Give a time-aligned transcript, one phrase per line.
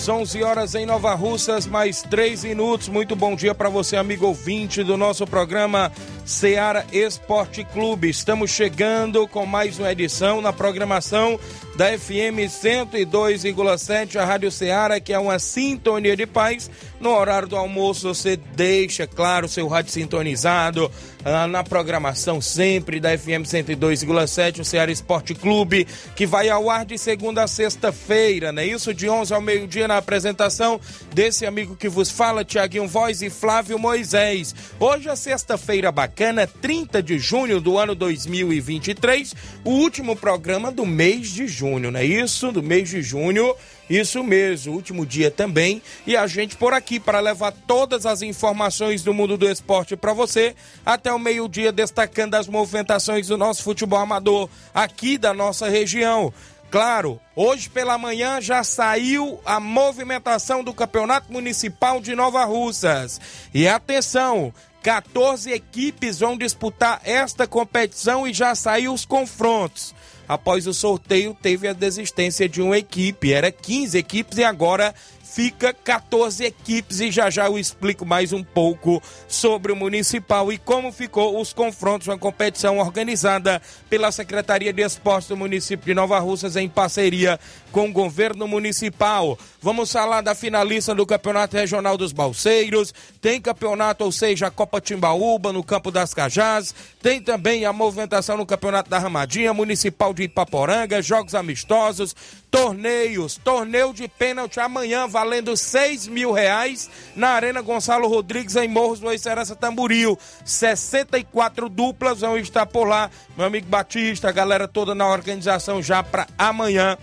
[0.00, 2.88] 11 horas, 11 horas em Nova Russas, mais 3 minutos.
[2.88, 5.92] Muito bom dia para você, amigo ouvinte do nosso programa
[6.24, 8.08] Seara Esporte Clube.
[8.08, 11.38] Estamos chegando com mais uma edição na programação
[11.80, 16.70] da FM 102,7, a Rádio Ceará, que é uma sintonia de paz.
[17.00, 20.92] No horário do almoço, você deixa, claro, seu rádio sintonizado
[21.24, 26.84] ah, na programação sempre da FM 102,7, o Ceará Esporte Clube, que vai ao ar
[26.84, 28.66] de segunda a sexta-feira, né?
[28.66, 30.80] Isso de 11 ao meio-dia na apresentação
[31.14, 34.54] desse amigo que vos fala, Tiaguinho Voz e Flávio Moisés.
[34.78, 41.28] Hoje é sexta-feira bacana, 30 de junho do ano 2023, o último programa do mês
[41.30, 42.50] de junho, não é isso?
[42.50, 43.54] Do mês de junho.
[43.88, 45.82] Isso mesmo, último dia também.
[46.06, 50.12] E a gente por aqui para levar todas as informações do mundo do esporte para
[50.12, 50.54] você
[50.86, 56.32] até o meio-dia, destacando as movimentações do nosso futebol amador aqui da nossa região.
[56.70, 63.20] Claro, hoje pela manhã já saiu a movimentação do Campeonato Municipal de Nova Russas.
[63.52, 69.92] E atenção, 14 equipes vão disputar esta competição e já saiu os confrontos.
[70.30, 73.32] Após o sorteio, teve a desistência de uma equipe.
[73.32, 74.94] Era 15 equipes e agora
[75.32, 80.58] fica 14 equipes e já já eu explico mais um pouco sobre o municipal e
[80.58, 86.18] como ficou os confrontos, uma competição organizada pela Secretaria de Esportes do município de Nova
[86.18, 87.38] Russas em parceria
[87.70, 89.38] com o governo municipal.
[89.62, 94.80] Vamos falar da finalista do Campeonato Regional dos Balseiros, tem campeonato, ou seja, a Copa
[94.80, 100.24] Timbaúba no Campo das Cajás, tem também a movimentação no Campeonato da Ramadinha, Municipal de
[100.24, 102.16] Ipaporanga, jogos amistosos,
[102.50, 108.98] torneios, torneio de pênalti amanhã valendo seis mil reais na Arena Gonçalo Rodrigues em Morros
[108.98, 110.18] do Serança Tamburil.
[110.44, 113.10] 64 duplas vão estar por lá.
[113.36, 116.98] Meu amigo Batista, a galera toda na organização já para amanhã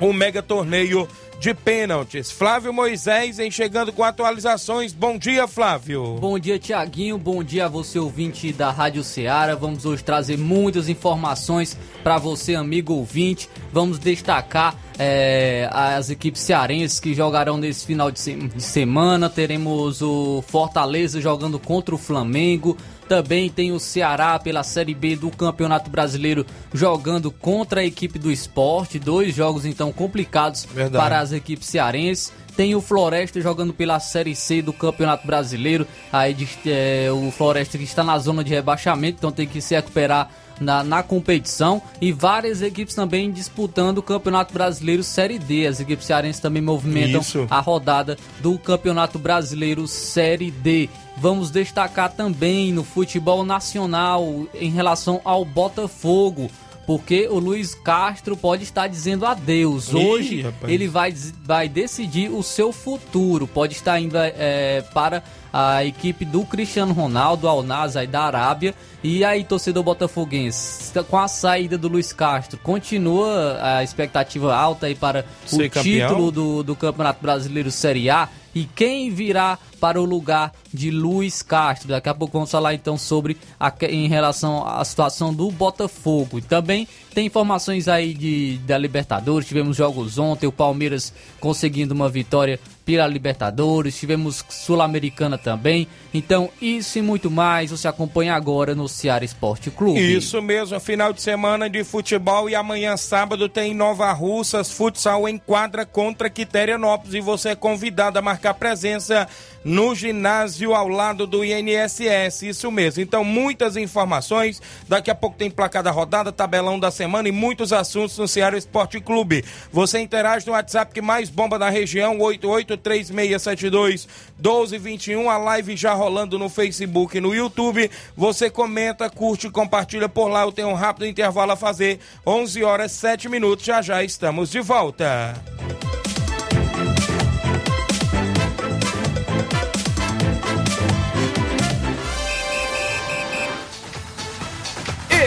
[0.00, 1.08] o mega torneio
[1.38, 2.30] de pênaltis.
[2.30, 4.92] Flávio Moisés em chegando com atualizações.
[4.92, 6.16] Bom dia, Flávio.
[6.18, 7.18] Bom dia, Tiaguinho.
[7.18, 9.54] Bom dia a você, ouvinte da Rádio Ceará.
[9.54, 13.48] Vamos hoje trazer muitas informações para você, amigo ouvinte.
[13.72, 19.28] Vamos destacar é, as equipes cearenses que jogarão nesse final de, se de semana.
[19.28, 22.76] Teremos o Fortaleza jogando contra o Flamengo.
[23.08, 28.30] Também tem o Ceará pela Série B do Campeonato Brasileiro jogando contra a equipe do
[28.30, 28.98] esporte.
[28.98, 31.04] Dois jogos então complicados Verdade.
[31.04, 32.32] para as equipes cearenses.
[32.56, 35.86] Tem o Floresta jogando pela Série C do Campeonato Brasileiro.
[36.10, 36.34] Aí
[36.64, 40.30] é, o Floresta que está na zona de rebaixamento, então tem que se recuperar
[40.60, 45.66] na, na competição e várias equipes também disputando o Campeonato Brasileiro Série D.
[45.66, 47.46] As equipes cearenses também movimentam Isso.
[47.50, 50.88] a rodada do Campeonato Brasileiro Série D.
[51.16, 56.50] Vamos destacar também no futebol nacional em relação ao Botafogo
[56.86, 59.92] porque o Luiz Castro pode estar dizendo adeus.
[59.92, 61.12] Hoje Ih, ele vai,
[61.42, 65.22] vai decidir o seu futuro, pode estar indo é, para
[65.52, 68.74] a equipe do Cristiano Ronaldo, Al Nassr da Arábia.
[69.02, 74.94] E aí, torcedor botafoguense, com a saída do Luiz Castro, continua a expectativa alta aí
[74.94, 76.08] para Ser o campeão?
[76.08, 78.28] título do, do Campeonato Brasileiro Série A.
[78.56, 81.88] E quem virá para o lugar de Luiz Castro?
[81.88, 86.38] Daqui a pouco vamos falar então sobre a, em relação à situação do Botafogo.
[86.38, 89.46] E também tem informações aí de, da Libertadores.
[89.46, 95.86] Tivemos jogos ontem, o Palmeiras conseguindo uma vitória pela Libertadores, tivemos Sul-Americana também.
[96.16, 100.16] Então, isso e muito mais você acompanha agora no Ceará Esporte Clube.
[100.16, 105.36] Isso mesmo, final de semana de futebol e amanhã sábado tem Nova Russas Futsal em
[105.36, 109.28] quadra contra Quiterianópolis e você é convidado a marcar presença
[109.66, 112.42] no ginásio ao lado do INSS.
[112.42, 113.02] Isso mesmo.
[113.02, 114.62] Então, muitas informações.
[114.88, 118.56] Daqui a pouco tem placar da rodada, tabelão da semana e muitos assuntos no Ceará
[118.56, 119.44] Esporte Clube.
[119.72, 124.08] Você interage no WhatsApp que mais bomba na região, 883672
[124.38, 125.28] 1221.
[125.28, 127.90] A live já rolando no Facebook e no YouTube.
[128.16, 130.42] Você comenta, curte, compartilha por lá.
[130.42, 131.98] Eu tenho um rápido intervalo a fazer.
[132.24, 133.64] 11 horas 7 minutos.
[133.64, 135.34] Já já estamos de volta.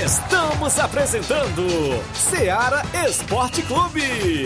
[0.06, 1.68] Estamos apresentando
[2.14, 4.46] Seara Esporte Clube.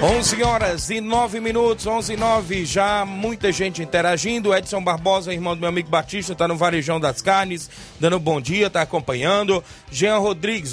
[0.00, 4.54] 11 horas e 9 minutos, 11 e 9, já muita gente interagindo.
[4.54, 7.68] Edson Barbosa, irmão do meu amigo Batista, está no Varejão das Carnes,
[7.98, 9.62] dando bom dia, está acompanhando.
[9.90, 10.72] Jean Rodrigues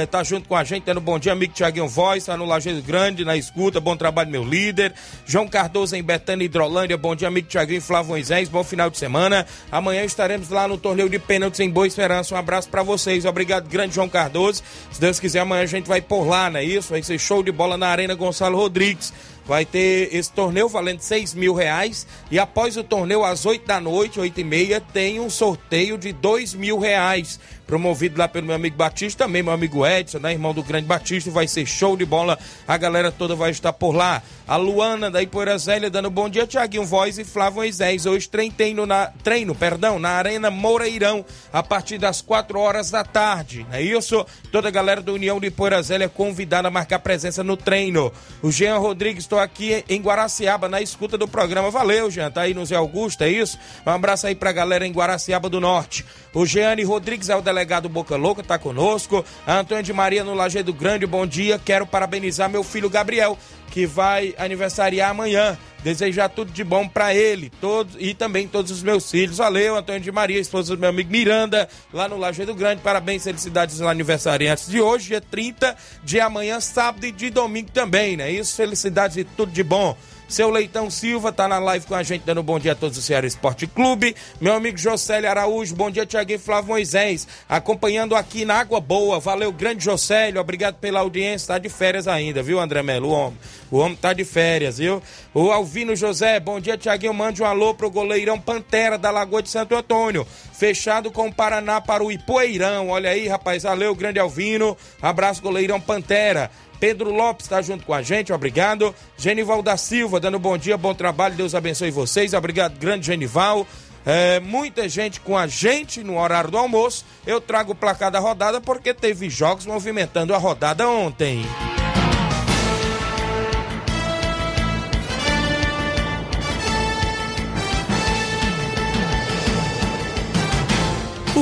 [0.00, 3.24] está junto com a gente, dando bom dia, amigo Tiaguinho Voz, está no Lajeiro Grande,
[3.24, 4.92] na escuta, bom trabalho, meu líder.
[5.24, 9.46] João Cardoso em Betânia, Hidrolândia, bom dia, amigo Tiaguinho Flávio Moisés, bom final de semana.
[9.70, 12.34] Amanhã estaremos lá no torneio de pênaltis em Boa Esperança.
[12.34, 14.64] Um abraço para vocês, obrigado, grande João Cardoso.
[14.90, 16.90] Se Deus quiser, amanhã a gente vai por lá, não é isso?
[16.90, 18.16] Vai ser show de bola na Arena
[18.54, 19.12] Rodrigues.
[19.48, 22.06] Vai ter esse torneio valendo 6 mil reais.
[22.30, 26.12] E após o torneio, às 8 da noite, 8 e meia, tem um sorteio de
[26.12, 30.54] 2 mil reais promovido lá pelo meu amigo Batista, também meu amigo Edson, né, irmão
[30.54, 34.22] do grande Batista, vai ser show de bola, a galera toda vai estar por lá.
[34.46, 38.06] A Luana da Ipoeira Zélia dando bom dia, Tiaguinho Voz e Flávio Moisés.
[38.06, 41.22] Hoje treino na, treino, perdão, na Arena Moreirão,
[41.52, 44.24] a partir das 4 horas da tarde, é isso?
[44.50, 48.10] Toda a galera da União de Ipoeira Zélia convidada a marcar presença no treino.
[48.40, 51.70] O Jean Rodrigues, estou aqui em Guaraciaba, na escuta do programa.
[51.70, 53.58] Valeu, Jean, tá aí no Zé Augusto, é isso?
[53.86, 56.04] Um abraço aí pra galera em Guaraciaba do Norte.
[56.34, 59.24] O Jeane Rodrigues é o delegado Boca Louca, tá conosco.
[59.46, 61.58] A Antônio de Maria no Lajeado Grande, bom dia.
[61.58, 63.38] Quero parabenizar meu filho Gabriel,
[63.70, 65.56] que vai aniversariar amanhã.
[65.82, 69.36] Desejar tudo de bom para ele todos e também todos os meus filhos.
[69.36, 72.82] Valeu, Antônio de Maria, esposa do meu amigo Miranda, lá no Lajeado Grande.
[72.82, 78.16] Parabéns, felicidades aos aniversariantes de hoje, dia 30, de amanhã, sábado e de domingo também,
[78.16, 78.28] né?
[78.28, 79.96] Isso, felicidades e tudo de bom.
[80.28, 83.02] Seu Leitão Silva tá na live com a gente, dando bom dia a todos do
[83.02, 84.14] Ceará Esporte Clube.
[84.38, 89.18] Meu amigo Josélio Araújo, bom dia, Tiaguinho Flávio Moisés, acompanhando aqui na Água Boa.
[89.18, 91.54] Valeu, grande Josélio, obrigado pela audiência.
[91.54, 93.08] Tá de férias ainda, viu, André Melo?
[93.08, 93.38] O homem,
[93.70, 95.02] o homem tá de férias, viu?
[95.32, 97.14] O Alvino José, bom dia, Tiaguinho.
[97.14, 100.26] Mande um alô pro goleirão Pantera da Lagoa de Santo Antônio.
[100.52, 102.90] Fechado com o Paraná para o Ipoeirão.
[102.90, 104.76] Olha aí, rapaz, valeu, grande Alvino.
[105.00, 106.50] Abraço, goleirão Pantera.
[106.80, 108.94] Pedro Lopes está junto com a gente, obrigado.
[109.16, 112.34] Genival da Silva, dando bom dia, bom trabalho, Deus abençoe vocês.
[112.34, 113.66] Obrigado, grande Genival.
[114.06, 117.04] É, muita gente com a gente no horário do almoço.
[117.26, 121.44] Eu trago o placar da rodada porque teve jogos movimentando a rodada ontem.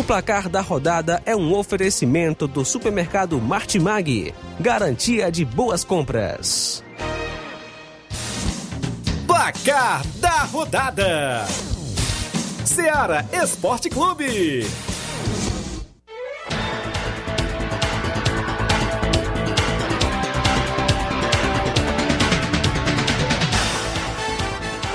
[0.06, 4.32] Placar da rodada é um oferecimento do supermercado Martimag.
[4.60, 6.84] Garantia de boas compras.
[9.26, 11.44] Placar da rodada:
[12.64, 14.64] Seara Esporte Clube.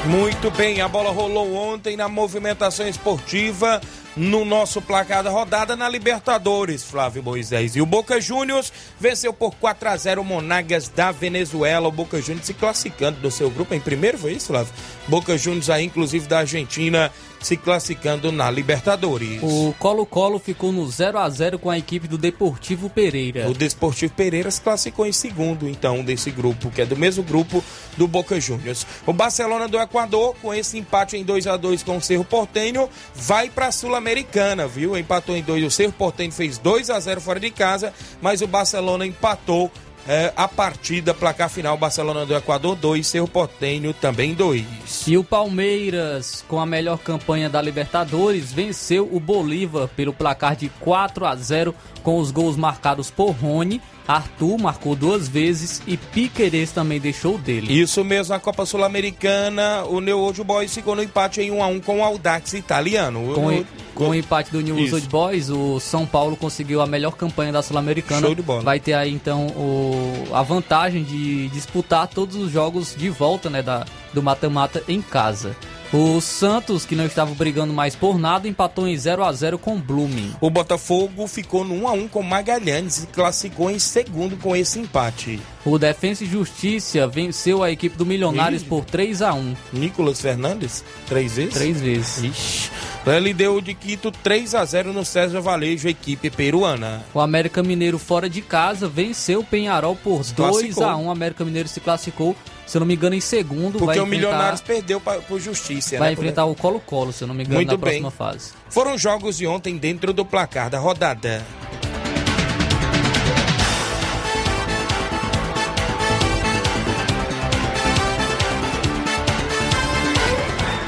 [0.06, 3.82] Muito bem, a bola rolou ontem na movimentação esportiva
[4.16, 7.76] no nosso placar da rodada na Libertadores, Flávio Moisés.
[7.76, 11.88] E o Boca Juniors venceu por 4 a 0 o Monagas da Venezuela.
[11.88, 14.74] O Boca Juniors se classificando do seu grupo em primeiro, foi isso, Flávio?
[15.08, 19.42] Boca Juniors aí, inclusive da Argentina, se classificando na Libertadores.
[19.42, 23.50] O Colo-Colo ficou no 0 a 0 com a equipe do Deportivo Pereira.
[23.50, 27.64] O Desportivo Pereira se classificou em segundo, então, desse grupo, que é do mesmo grupo
[27.98, 28.86] do Boca Juniors.
[29.06, 32.90] O Barcelona do Equador, com esse empate em 2 a 2 com o Cerro Portenho,
[33.16, 34.98] vai para a Sul-Americana, viu?
[34.98, 38.48] Empatou em 2, o Cerro Portenho fez 2 a 0 fora de casa, mas o
[38.48, 39.72] Barcelona empatou
[40.08, 44.66] é, a partida, placar final, Barcelona do Equador 2, Cerro Portenho também 2.
[45.08, 50.70] E o Palmeiras, com a melhor campanha da Libertadores, venceu o Bolívar pelo placar de
[50.80, 56.72] 4 a 0 com os gols marcados por Rony, Arthur marcou duas vezes e Piqueires
[56.72, 57.72] também deixou dele.
[57.72, 61.68] Isso mesmo, na Copa Sul-Americana, o New Old Boys ficou no empate em 1 a
[61.68, 63.34] 1 com o Audax italiano.
[63.34, 63.66] Com, o,
[63.96, 67.62] com o empate do New Old Boys, o São Paulo conseguiu a melhor campanha da
[67.62, 68.22] Sul-Americana.
[68.22, 68.62] Show de bola.
[68.62, 73.62] Vai ter aí então o, a vantagem de disputar todos os jogos de volta, né,
[73.62, 75.56] da, do mata-mata em casa.
[75.94, 79.76] O Santos, que não estava brigando mais por nada, empatou em 0 a 0 com
[79.76, 80.34] o Blooming.
[80.40, 84.80] O Botafogo ficou no 1 a 1 com Magalhães e classificou em segundo com esse
[84.80, 85.42] empate.
[85.66, 88.66] O Defensa e Justiça venceu a equipe do Milionários Ih.
[88.66, 91.54] por 3 a 1 Nicolas Fernandes, três vezes?
[91.54, 92.24] Três vezes.
[92.24, 92.72] Ixi.
[93.06, 97.04] Ele deu de Quito 3 a 0 no César Valejo, equipe peruana.
[97.14, 100.86] O América Mineiro fora de casa venceu o Penharol por 2 classificou.
[100.86, 102.34] a 1 O América Mineiro se classificou,
[102.66, 103.74] se eu não me engano, em segundo.
[103.80, 106.14] Porque vai o Milionários perdeu pra, por justiça, vai né?
[106.14, 108.02] enfrentar o Colo-Colo, se eu não me engano, Muito na bem.
[108.02, 108.52] próxima fase.
[108.70, 111.44] Foram jogos de ontem dentro do placar da rodada.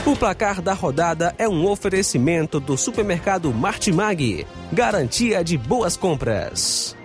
[0.06, 4.46] O placar da rodada é um oferecimento do supermercado Martimag.
[4.72, 6.96] Garantia de boas compras.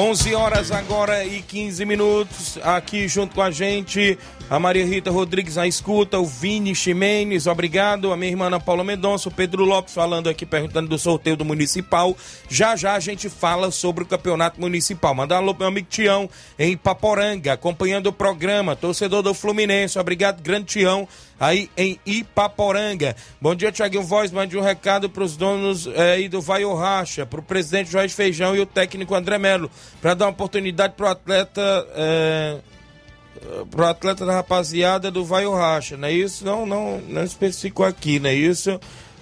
[0.00, 2.58] Onze horas agora e 15 minutos.
[2.62, 4.18] Aqui junto com a gente,
[4.50, 8.12] a Maria Rita Rodrigues na escuta, o Vini Ximenes, obrigado.
[8.12, 11.44] A minha irmã Ana Paula Mendonça, o Pedro Lopes falando aqui, perguntando do sorteio do
[11.44, 12.16] Municipal.
[12.48, 15.14] Já já a gente fala sobre o Campeonato Municipal.
[15.14, 16.28] Mandar um alô meu amigo Tião
[16.58, 18.74] em Paporanga, acompanhando o programa.
[18.74, 21.06] Torcedor do Fluminense, obrigado, grande Tião
[21.38, 23.14] aí em Ipaporanga.
[23.40, 24.32] Bom dia, Tiaguinho Voz.
[24.32, 28.12] Mande um recado para os donos eh, aí do Vai Racha, para o presidente Jorge
[28.12, 29.70] Feijão e o técnico André Melo,
[30.02, 31.86] para dar uma oportunidade para o atleta.
[31.94, 32.58] Eh,
[33.70, 36.44] pro atleta da rapaziada do Vai ou Racha, não é isso?
[36.44, 38.78] Não, não, não especificou aqui, não é isso?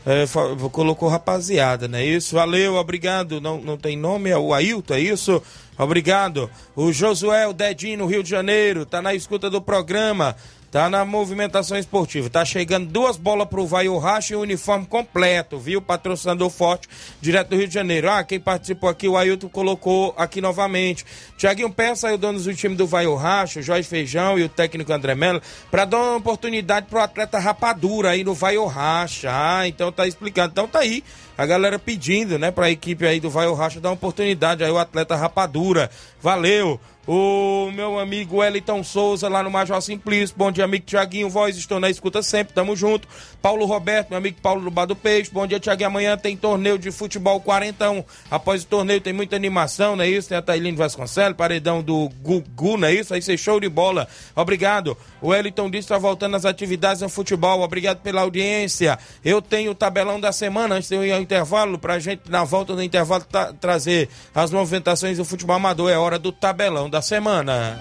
[0.06, 0.24] É,
[0.72, 2.34] colocou rapaziada, não é isso?
[2.34, 3.40] Valeu, obrigado.
[3.40, 5.42] Não, não tem nome, é o Ailton, é isso?
[5.76, 6.50] Obrigado.
[6.74, 10.34] O Josué, o Dedinho, no Rio de Janeiro, tá na escuta do programa.
[10.70, 12.28] Tá na movimentação esportiva.
[12.28, 15.80] Tá chegando duas bolas pro Vai o Racha e o uniforme completo, viu?
[15.80, 16.87] Patrocinador forte,
[17.22, 18.10] direto do Rio de Janeiro.
[18.10, 21.06] Ah, quem participou aqui, o Ailton colocou aqui novamente.
[21.38, 24.44] Tiaguinho, peça aí o dono do time do Vai o Racha, o Jorge Feijão e
[24.44, 28.66] o técnico André Melo, pra dar uma oportunidade pro atleta Rapadura aí no Vai o
[28.66, 29.30] Racha.
[29.32, 30.52] Ah, então tá explicando.
[30.52, 31.02] Então tá aí
[31.38, 34.71] a galera pedindo, né, pra equipe aí do Vai o Racha dar uma oportunidade aí
[34.73, 35.88] o atleta Rapadura.
[36.21, 36.80] Valeu!
[37.11, 40.37] O meu amigo Wellington Souza, lá no Major Simplício.
[40.37, 41.30] Bom dia, amigo Tiaguinho.
[41.30, 43.09] Voz, estou na escuta sempre, tamo junto.
[43.40, 45.30] Paulo Roberto, meu amigo Paulo do Bar do Peixe.
[45.33, 45.88] Bom dia, Tiaguinho.
[45.88, 48.04] Amanhã tem torneio de futebol 41.
[48.30, 50.28] Após o torneio tem muita animação, não é isso?
[50.28, 53.14] Tem a Thailene Vasconcelos, paredão do Gugu, não é isso?
[53.14, 54.07] Aí ser show de bola.
[54.37, 54.95] Obrigado.
[55.23, 57.62] O Wellington disse que tá voltando às atividades no futebol.
[57.62, 58.99] Obrigado pela audiência.
[59.25, 62.82] Eu tenho o tabelão da semana, antes de eu intervalo, pra gente, na volta do
[62.82, 63.23] intervalo,
[63.61, 65.90] trazer as movimentações do futebol amador.
[65.90, 67.78] É hora do tabelão da semana.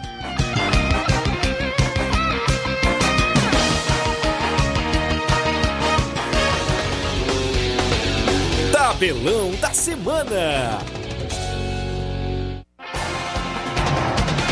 [8.73, 10.96] Tabelão da semana.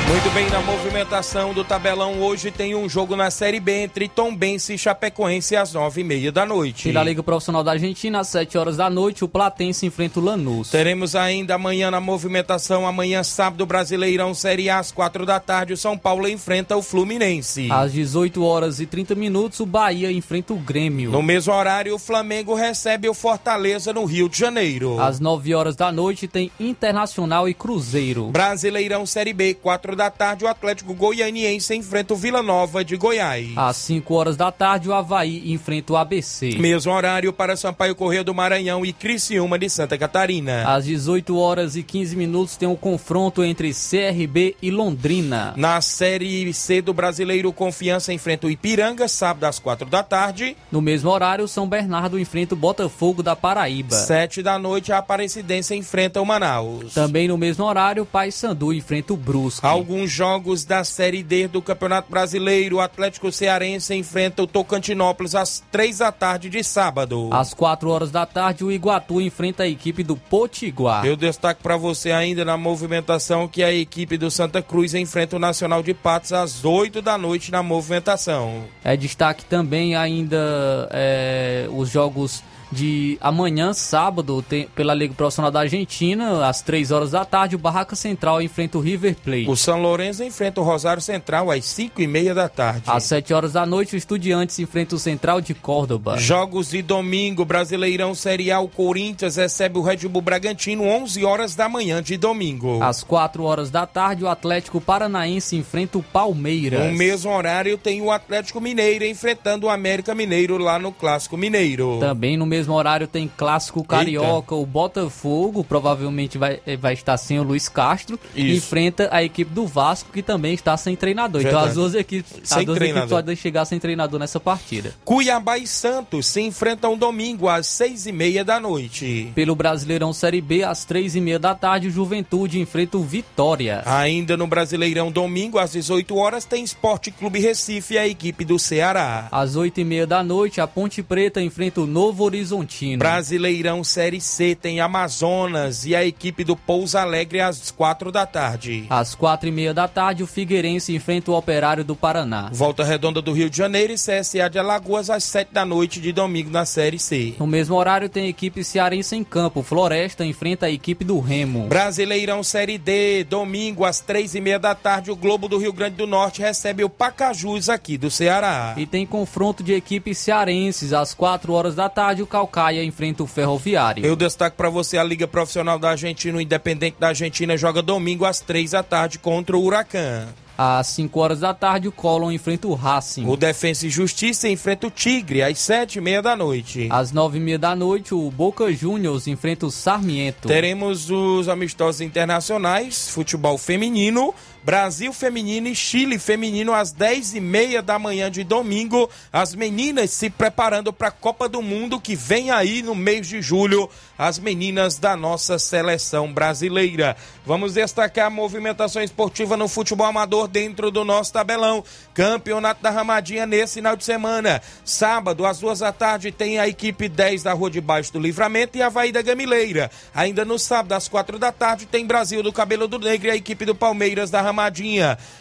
[0.08, 4.76] Muito bem, na movimentação do tabelão hoje tem um jogo na Série B entre Tombense
[4.76, 6.90] e Chapecoense às nove e meia da noite.
[6.90, 10.24] E na Liga Profissional da Argentina, às 7 horas da noite, o Platense enfrenta o
[10.24, 10.70] Lanús.
[10.70, 15.78] Teremos ainda amanhã na movimentação, amanhã sábado, Brasileirão Série A às quatro da tarde, o
[15.78, 17.68] São Paulo enfrenta o Fluminense.
[17.72, 21.10] Às 18 horas e 30 minutos, o Bahia enfrenta o Grêmio.
[21.10, 25.02] No mesmo horário, o Flamengo recebe o Fortaleza no Rio de Janeiro.
[25.02, 28.28] Às 9 horas da noite, tem Internacional e Cruzeiro.
[28.28, 33.50] Brasileirão Série B, quatro da tarde, o Atlético Goianiense enfrenta o Vila Nova de Goiás.
[33.56, 36.58] Às 5 horas da tarde, o Havaí enfrenta o ABC.
[36.58, 40.64] Mesmo horário para Sampaio Correia do Maranhão e Criciúma de Santa Catarina.
[40.68, 45.54] Às 18 horas e 15 minutos, tem um confronto entre CRB e Londrina.
[45.56, 50.56] Na Série C do Brasileiro, Confiança enfrenta o Ipiranga, sábado às quatro da tarde.
[50.72, 53.96] No mesmo horário, São Bernardo enfrenta o Botafogo da Paraíba.
[53.96, 56.94] Sete da noite, a Aparecidense enfrenta o Manaus.
[56.94, 59.66] Também no mesmo horário, Paysandu enfrenta o Brusque.
[59.86, 65.64] Alguns jogos da Série D do Campeonato Brasileiro, o Atlético Cearense enfrenta o Tocantinópolis às
[65.72, 67.30] três da tarde de sábado.
[67.32, 71.06] Às 4 horas da tarde, o Iguatu enfrenta a equipe do Potiguar.
[71.06, 75.40] Eu destaco para você ainda na movimentação que a equipe do Santa Cruz enfrenta o
[75.40, 78.64] Nacional de Patos às 8 da noite na movimentação.
[78.84, 82.42] É destaque também ainda é, os jogos
[82.76, 87.60] de amanhã, sábado, tem, pela Liga Profissional da Argentina, às 3 horas da tarde, o
[87.60, 89.50] Barraca Central enfrenta o River Plate.
[89.50, 92.84] O São Lourenço enfrenta o Rosário Central às 5 e meia da tarde.
[92.86, 96.18] Às 7 horas da noite, o Estudiantes enfrenta o Central de Córdoba.
[96.18, 102.04] Jogos de domingo, Brasileirão Serial Corinthians recebe o Red Bull Bragantino 11 horas da manhã
[102.04, 102.84] de domingo.
[102.84, 106.86] Às 4 horas da tarde, o Atlético Paranaense enfrenta o Palmeiras.
[106.86, 112.00] No mesmo horário, tem o Atlético Mineiro enfrentando o América Mineiro lá no Clássico Mineiro.
[112.00, 114.56] Também no mesmo horário tem Clássico Carioca, Eita.
[114.56, 118.58] o Botafogo, provavelmente vai, vai estar sem o Luiz Castro, Isso.
[118.58, 121.42] enfrenta a equipe do Vasco, que também está sem treinador.
[121.42, 121.64] Verdade.
[121.64, 124.94] Então as duas equipes, sem as duas equipes podem chegar sem treinador nessa partida.
[125.04, 129.32] Cuiabá e Santos se enfrentam domingo às seis e meia da noite.
[129.36, 133.84] Pelo Brasileirão Série B, às três e meia da tarde, o Juventude enfrenta o Vitória.
[133.86, 139.28] Ainda no Brasileirão domingo, às 18 horas, tem Esporte Clube Recife, a equipe do Ceará.
[139.32, 143.00] Às oito e meia da noite, a Ponte Preta enfrenta o Novo Horizonte Horizontino.
[143.00, 148.86] Brasileirão Série C tem Amazonas e a equipe do Pouso Alegre às quatro da tarde.
[148.90, 152.50] Às quatro e meia da tarde, o Figueirense enfrenta o Operário do Paraná.
[152.52, 156.12] Volta Redonda do Rio de Janeiro e CSA de Alagoas às sete da noite de
[156.12, 157.34] domingo na Série C.
[157.40, 159.64] No mesmo horário, tem equipe cearense em campo.
[159.64, 161.68] Floresta enfrenta a equipe do Remo.
[161.68, 165.96] Brasileirão Série D, domingo às três e meia da tarde, o Globo do Rio Grande
[165.96, 168.76] do Norte recebe o Pacajus aqui do Ceará.
[168.78, 173.28] E tem confronto de equipes cearenses às quatro horas da tarde, o Calcaia enfrenta o
[173.28, 174.06] Ferroviário.
[174.06, 178.26] Eu destaco para você a Liga Profissional da Argentina, o Independente da Argentina joga domingo
[178.26, 180.28] às três da tarde contra o Huracan.
[180.58, 183.26] Às 5 horas da tarde, o Colón enfrenta o Racing.
[183.26, 186.88] O Defensa e Justiça enfrenta o Tigre às sete e meia da noite.
[186.90, 190.48] Às nove e meia da noite, o Boca Juniors enfrenta o Sarmiento.
[190.48, 194.34] Teremos os amistosos internacionais, futebol feminino,
[194.66, 199.08] Brasil Feminino e Chile Feminino às 10 e meia da manhã de domingo.
[199.32, 203.44] As meninas se preparando para a Copa do Mundo que vem aí no mês de
[203.44, 203.88] julho.
[204.18, 207.16] As meninas da nossa seleção brasileira.
[207.46, 211.84] Vamos destacar a movimentação esportiva no futebol amador dentro do nosso tabelão.
[212.16, 214.64] Campeonato da Ramadinha nesse final de semana.
[214.84, 218.80] Sábado, às duas da tarde, tem a equipe 10 da Rua de Baixo do Livramento
[218.80, 219.92] e a Havaí da Gamileira.
[220.12, 223.36] Ainda no sábado, às quatro da tarde, tem Brasil do Cabelo do Negro e a
[223.36, 224.55] equipe do Palmeiras da Ramadinha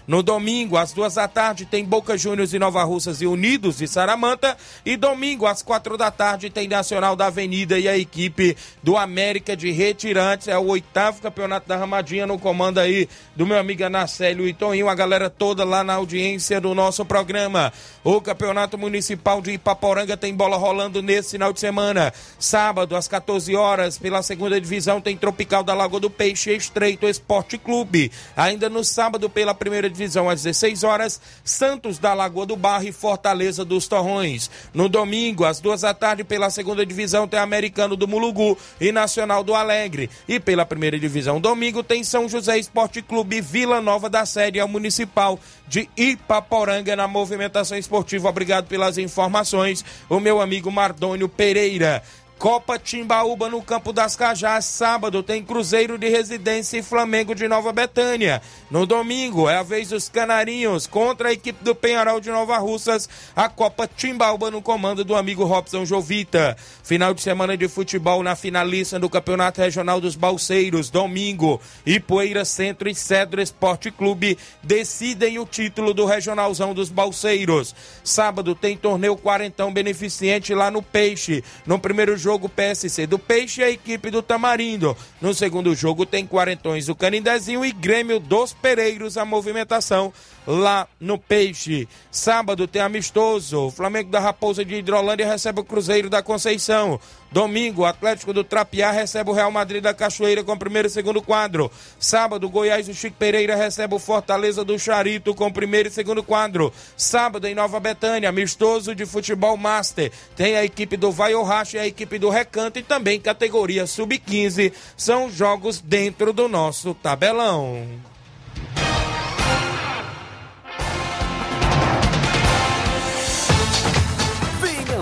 [0.06, 3.86] No domingo, às duas da tarde, tem Boca Juniors e Nova Russas e Unidos de
[3.86, 4.56] Saramanta.
[4.84, 9.56] E domingo, às quatro da tarde, tem Nacional da Avenida e a equipe do América
[9.56, 10.48] de Retirantes.
[10.48, 14.94] É o oitavo campeonato da Ramadinha, no comando aí do meu amigo Anacélio Toninho, a
[14.94, 17.72] galera toda lá na audiência do nosso programa.
[18.02, 22.12] O Campeonato Municipal de Ipaporanga tem bola rolando nesse final de semana.
[22.38, 27.58] Sábado, às 14 horas, pela segunda divisão, tem Tropical da Lagoa do Peixe Estreito Esporte
[27.58, 28.10] Clube.
[28.36, 32.88] Ainda no sábado, sábado pela primeira divisão às 16 horas, Santos da Lagoa do Barro
[32.88, 34.50] e Fortaleza dos Torrões.
[34.72, 39.44] No domingo, às duas da tarde, pela segunda divisão, tem Americano do Mulugu e Nacional
[39.44, 40.08] do Alegre.
[40.26, 44.66] E pela primeira divisão, domingo, tem São José Esporte Clube Vila Nova da Série ao
[44.66, 45.38] Municipal
[45.68, 48.30] de Ipaporanga na movimentação esportiva.
[48.30, 52.02] Obrigado pelas informações, o meu amigo Mardônio Pereira.
[52.38, 54.64] Copa Timbaúba no Campo das Cajás.
[54.64, 58.42] Sábado tem Cruzeiro de Residência e Flamengo de Nova Betânia.
[58.70, 63.08] No domingo é a vez dos Canarinhos contra a equipe do Penharol de Nova Russas.
[63.34, 66.56] A Copa Timbaúba no comando do amigo Robson Jovita.
[66.82, 70.90] Final de semana de futebol na finalista do Campeonato Regional dos Balseiros.
[70.90, 77.74] Domingo, Ipueira Centro e Cedro Esporte Clube decidem o título do Regionalzão dos Balseiros.
[78.02, 81.42] Sábado tem torneio Quarentão Beneficente lá no Peixe.
[81.64, 84.96] No primeiro jogo PSC do Peixe e a equipe do Tamarindo.
[85.20, 90.10] No segundo jogo tem Quarentões do Canindezinho e Grêmio dos Pereiros, a movimentação
[90.46, 91.88] lá no Peixe.
[92.10, 93.66] Sábado tem amistoso.
[93.66, 97.00] O Flamengo da Raposa de Hidrolândia recebe o Cruzeiro da Conceição.
[97.32, 100.90] Domingo, o Atlético do Trapiá recebe o Real Madrid da Cachoeira com o primeiro e
[100.90, 101.68] segundo quadro.
[101.98, 106.22] Sábado, Goiás do Chico Pereira recebe o Fortaleza do Charito com o primeiro e segundo
[106.22, 106.72] quadro.
[106.96, 110.12] Sábado, em Nova Betânia, amistoso de futebol master.
[110.36, 114.72] Tem a equipe do Vai Racha e a equipe do Recanto e também categoria sub-15.
[114.96, 118.13] São jogos dentro do nosso tabelão.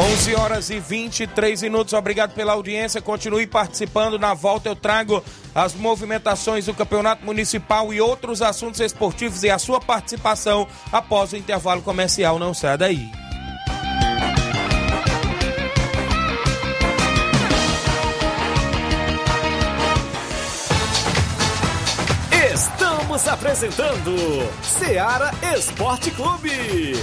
[0.00, 1.92] 11 horas e 23 minutos.
[1.92, 3.02] Obrigado pela audiência.
[3.02, 4.18] Continue participando.
[4.18, 5.22] Na volta eu trago
[5.54, 11.36] as movimentações do Campeonato Municipal e outros assuntos esportivos e a sua participação após o
[11.36, 12.38] intervalo comercial.
[12.38, 13.10] Não saia daí.
[22.54, 24.16] Estamos apresentando
[24.62, 26.94] Seara Esporte Clube.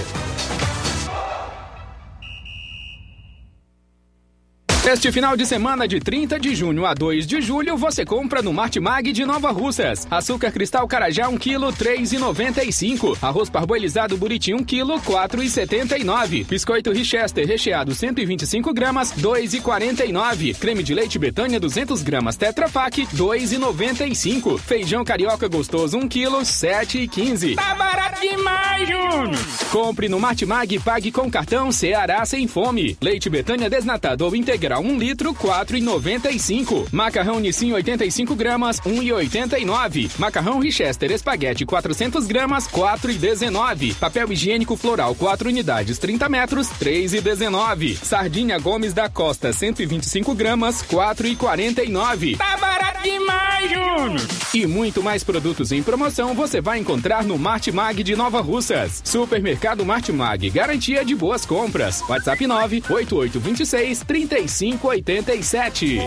[4.90, 8.54] Este final de semana de 30 de junho a 2 de julho, você compra no
[8.54, 10.08] Martimag de Nova Russas.
[10.10, 13.18] Açúcar cristal carajá 1 kg 3,95.
[13.20, 16.46] Arroz parboilizado buriti 1 kg 4,79.
[16.46, 20.56] Biscoito Richester recheado 125 gramas 2,49.
[20.56, 24.58] Creme de leite Betânia 200 gramas Tetra Pak 2,95.
[24.58, 27.56] Feijão carioca gostoso 1 kg 7,15.
[27.56, 29.58] Tá barato demais, Júnior!
[29.70, 32.96] Compre no Martimag e pague com cartão Ceará sem fome.
[33.02, 36.86] Leite Betânia desnatado ou integral um litro, quatro e noventa e cinco.
[36.92, 40.10] Macarrão Nissin 85 gramas, um e oitenta e nove.
[40.18, 43.94] Macarrão Richester Espaguete 400 gramas, quatro e dezenove.
[43.94, 47.96] Papel higiênico floral 4 unidades 30 metros, três e dezenove.
[47.96, 52.36] Sardinha Gomes da Costa 125 gramas, quatro e quarenta e nove.
[52.36, 54.20] Tá barato demais, Júnior!
[54.54, 59.02] E muito mais produtos em promoção você vai encontrar no Martimag de Nova Russas.
[59.04, 62.02] Supermercado Martimag, garantia de boas compras.
[62.08, 65.98] WhatsApp 98826 35 3587.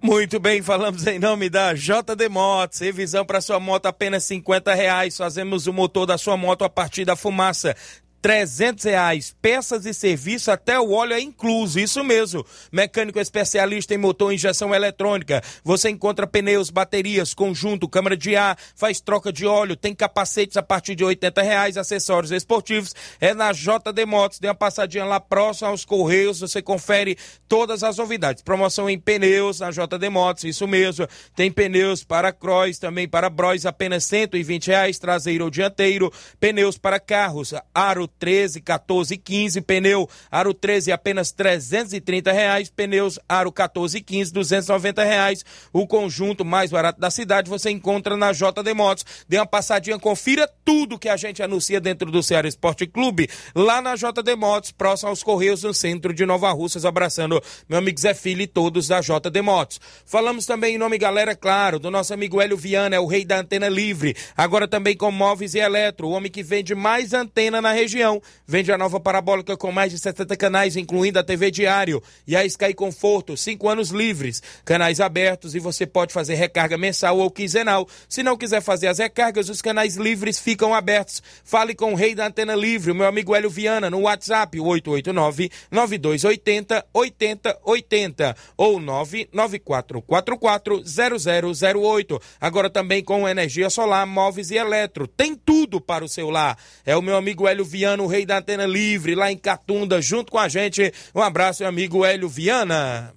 [0.00, 2.78] Muito bem, falamos em nome da JD Motos.
[2.78, 5.16] Revisão para sua moto apenas 50 reais.
[5.16, 7.76] Fazemos o motor da sua moto a partir da fumaça.
[8.20, 12.44] 300 reais, peças e serviço, até o óleo é incluso, isso mesmo.
[12.72, 15.42] Mecânico especialista em motor e injeção eletrônica.
[15.62, 20.62] Você encontra pneus, baterias, conjunto, câmara de ar, faz troca de óleo, tem capacetes a
[20.62, 22.94] partir de 80 reais, acessórios esportivos.
[23.20, 27.16] É na JD Motos, dê uma passadinha lá próximo aos Correios, você confere
[27.48, 28.42] todas as novidades.
[28.42, 31.06] Promoção em pneus na JD Motos, isso mesmo.
[31.36, 36.12] Tem pneus para cross, também para bros, apenas 120 reais, traseiro ou dianteiro.
[36.40, 39.60] Pneus para carros, aro 13, 14 e 15.
[39.60, 42.70] Pneu Aro 13 apenas 330 reais.
[42.70, 45.44] Pneus Aro 14 e 15, 290 reais.
[45.72, 49.04] O conjunto mais barato da cidade você encontra na JD Motos.
[49.28, 53.80] Dê uma passadinha, confira tudo que a gente anuncia dentro do Ceará Esporte Clube, lá
[53.80, 58.14] na JD Motos, próximo aos Correios, no centro de Nova Russas, abraçando meu amigo Zé
[58.14, 59.80] Filho e todos da JD Motos.
[60.04, 63.40] Falamos também em nome, galera, claro, do nosso amigo Hélio Viana, é o rei da
[63.40, 64.16] antena livre.
[64.36, 68.22] Agora também com móveis e eletro, o homem que vende mais antena na região região.
[68.46, 72.44] Vende a nova parabólica com mais de 70 canais, incluindo a TV Diário e a
[72.44, 77.86] Sky Conforto, 5 anos livres, canais abertos e você pode fazer recarga mensal ou quinzenal.
[78.08, 81.22] Se não quiser fazer as recargas, os canais livres ficam abertos.
[81.44, 85.50] Fale com o rei da antena livre, o meu amigo Hélio Viana, no WhatsApp 889
[85.70, 92.22] 9280 8080 ou 99444 0008.
[92.40, 95.06] Agora também com energia solar, móveis e eletro.
[95.06, 96.56] Tem tudo para o seu lar.
[96.86, 100.02] É o meu amigo Hélio Viana Viana, o rei da antena livre, lá em Catunda,
[100.02, 100.92] junto com a gente.
[101.14, 103.14] Um abraço, meu amigo Hélio Viana.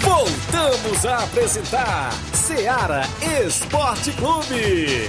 [0.00, 3.02] Voltamos a apresentar Seara
[3.44, 5.08] Esporte Clube.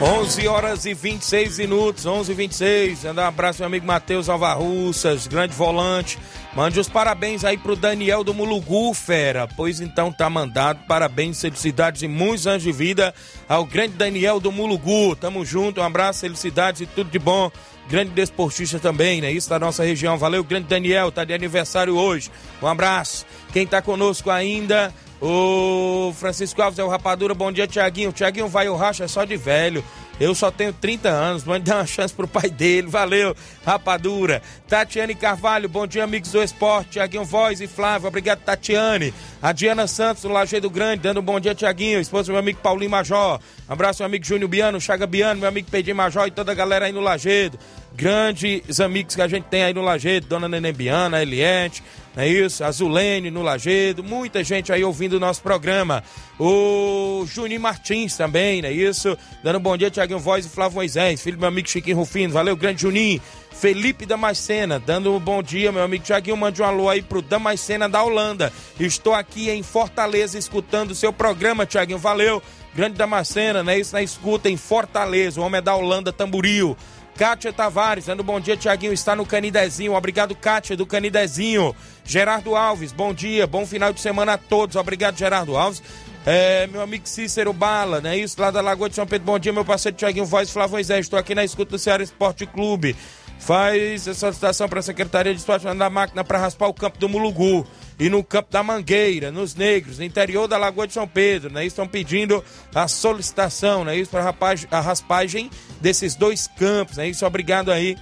[0.00, 3.02] 11 horas e 26 minutos, 11 e 26.
[3.02, 6.16] Mandar um abraço, meu amigo Matheus Alvarussas, grande volante.
[6.54, 9.48] Mande os parabéns aí pro Daniel do Mulugu, fera.
[9.56, 10.86] Pois então tá mandado.
[10.86, 13.12] Parabéns, felicidades e muitos anos de vida
[13.48, 15.16] ao grande Daniel do Mulugu.
[15.16, 17.50] Tamo junto, um abraço, felicidades e tudo de bom.
[17.88, 19.32] Grande desportista também, né?
[19.32, 20.16] Isso da nossa região.
[20.16, 22.30] Valeu, grande Daniel, tá de aniversário hoje.
[22.62, 23.26] Um abraço.
[23.52, 28.12] Quem tá conosco ainda, o Francisco Alves é o Rapadura, bom dia, Tiaguinho.
[28.12, 29.82] Tiaguinho vai o racha é só de velho.
[30.20, 32.88] Eu só tenho 30 anos, mande dar uma chance pro pai dele.
[32.88, 34.42] Valeu, Rapadura.
[34.66, 36.90] Tatiane Carvalho, bom dia, amigos do esporte.
[36.90, 39.14] Tiaguinho Voz e Flávio, obrigado, Tatiane.
[39.40, 42.00] A Diana Santos, do Lajeado Grande, dando um bom dia, Tiaguinho.
[42.00, 43.40] Esposa do meu amigo Paulinho Major.
[43.68, 46.86] Abraço, meu amigo Júnior Biano, Chaga Biano, meu amigo Pedro Major e toda a galera
[46.86, 47.58] aí no Lajeado.
[47.94, 51.82] Grandes amigos que a gente tem aí no Lajeado, Dona Neném Biana, Eliette,
[52.22, 52.64] é isso?
[52.64, 56.02] Azulene no Lagedo, muita gente aí ouvindo o nosso programa.
[56.38, 59.16] O Juninho Martins também, não é isso?
[59.42, 62.32] Dando um bom dia, Tiaguinho Voz e Flávio Moisés, filho do meu amigo Chiquinho Rufino.
[62.32, 63.20] Valeu, grande Juninho.
[63.52, 66.36] Felipe Damascena, dando um bom dia, meu amigo Tiaguinho.
[66.36, 68.52] Mande um alô aí pro Damascena da Holanda.
[68.78, 71.98] Estou aqui em Fortaleza escutando o seu programa, Tiaguinho.
[71.98, 72.42] Valeu.
[72.74, 73.78] Grande Damascena, né?
[73.78, 75.40] Isso na escuta em Fortaleza.
[75.40, 76.76] O homem é da Holanda, Tamburil.
[77.18, 79.94] Kátia Tavares, dando bom dia, Tiaguinho, está no Canidezinho.
[79.94, 81.74] Obrigado, Kátia, do Canidezinho.
[82.04, 84.76] Gerardo Alves, bom dia, bom final de semana a todos.
[84.76, 85.82] Obrigado, Gerardo Alves.
[86.24, 88.16] É, meu amigo Cícero Bala, né?
[88.16, 89.26] Isso, lá da Lagoa de São Pedro.
[89.26, 91.06] Bom dia, meu parceiro Tiaguinho Voz Flávio Moisés.
[91.06, 92.94] Estou aqui na escuta do Ceará Esporte Clube.
[93.38, 97.08] Faz a solicitação para a Secretaria de Esporte da máquina para raspar o campo do
[97.08, 97.66] Mulugu
[97.98, 101.64] e no campo da Mangueira, nos Negros, no interior da Lagoa de São Pedro, né?
[101.64, 103.96] Estão pedindo a solicitação, né?
[103.96, 104.34] Isso para
[104.70, 107.08] a raspagem desses dois campos, né?
[107.08, 107.96] Isso obrigado aí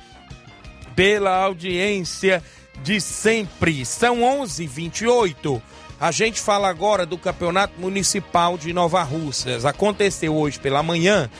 [0.94, 2.42] pela audiência
[2.82, 3.84] de sempre.
[3.84, 5.62] São 11:28.
[5.98, 9.64] A gente fala agora do Campeonato Municipal de Nova Russas.
[9.64, 11.30] Aconteceu hoje pela manhã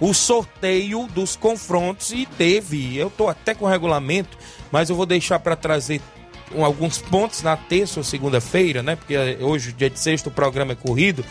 [0.00, 4.36] o sorteio dos confrontos e teve, eu tô até com o regulamento,
[4.70, 6.00] mas eu vou deixar para trazer
[6.58, 8.96] alguns pontos na terça ou segunda-feira, né?
[8.96, 11.24] Porque hoje, dia de sexta, o programa é corrido.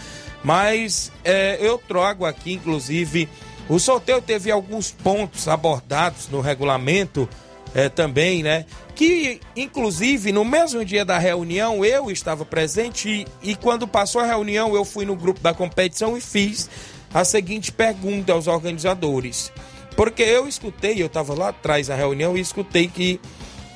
[0.43, 3.29] Mas é, eu trago aqui, inclusive,
[3.67, 7.27] o sorteio teve alguns pontos abordados no regulamento
[7.73, 8.65] é, também, né?
[8.93, 14.25] Que, inclusive, no mesmo dia da reunião, eu estava presente e, e quando passou a
[14.25, 16.69] reunião, eu fui no grupo da competição e fiz
[17.15, 19.49] a seguinte pergunta aos organizadores.
[19.95, 23.21] Porque eu escutei, eu estava lá atrás da reunião e escutei que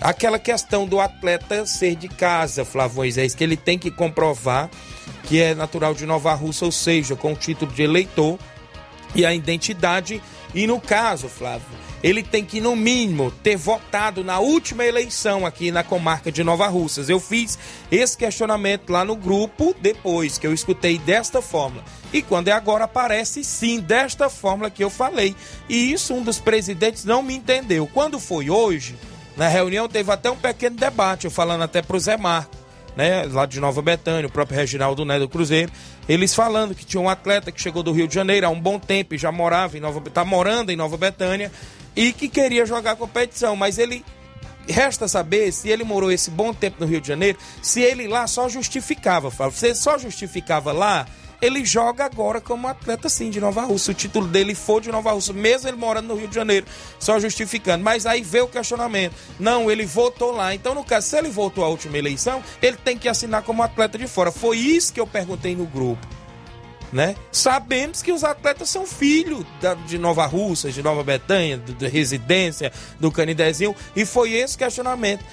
[0.01, 4.69] aquela questão do atleta ser de casa, Flávio Moisés, que ele tem que comprovar
[5.23, 8.37] que é natural de Nova Russa, ou seja, com o título de eleitor
[9.15, 10.21] e a identidade.
[10.53, 11.65] E no caso, Flávio,
[12.03, 16.67] ele tem que, no mínimo, ter votado na última eleição aqui na comarca de Nova
[16.67, 17.07] Russas.
[17.07, 17.57] Eu fiz
[17.89, 21.83] esse questionamento lá no grupo depois, que eu escutei desta forma.
[22.11, 25.35] E quando é agora, aparece sim desta forma que eu falei.
[25.67, 27.87] E isso um dos presidentes não me entendeu.
[27.87, 28.95] Quando foi hoje,
[29.37, 32.55] na reunião teve até um pequeno debate, eu falando até pro Zé Marco,
[32.95, 35.71] né, lá de Nova Betânia, o próprio Reginaldo Né do Cruzeiro,
[36.07, 38.79] eles falando que tinha um atleta que chegou do Rio de Janeiro há um bom
[38.79, 41.51] tempo e já morava em Nova tá morando em Nova Betânia
[41.95, 44.03] e que queria jogar a competição, mas ele
[44.67, 48.27] resta saber se ele morou esse bom tempo no Rio de Janeiro, se ele lá
[48.27, 51.07] só justificava, Você só justificava lá
[51.41, 53.91] ele joga agora como atleta sim de Nova Rússia.
[53.91, 56.65] O título dele for de Nova Rússia, mesmo ele morando no Rio de Janeiro,
[56.99, 57.83] só justificando.
[57.83, 59.15] Mas aí veio o questionamento.
[59.39, 60.53] Não, ele votou lá.
[60.53, 63.97] Então, no caso, se ele votou a última eleição, ele tem que assinar como atleta
[63.97, 64.31] de fora.
[64.31, 66.05] Foi isso que eu perguntei no grupo.
[66.91, 67.15] Né?
[67.31, 69.45] Sabemos que os atletas são filhos
[69.85, 75.23] de Nova Rússia, de Nova Betânia, de residência, do Canidezinho, e foi esse questionamento.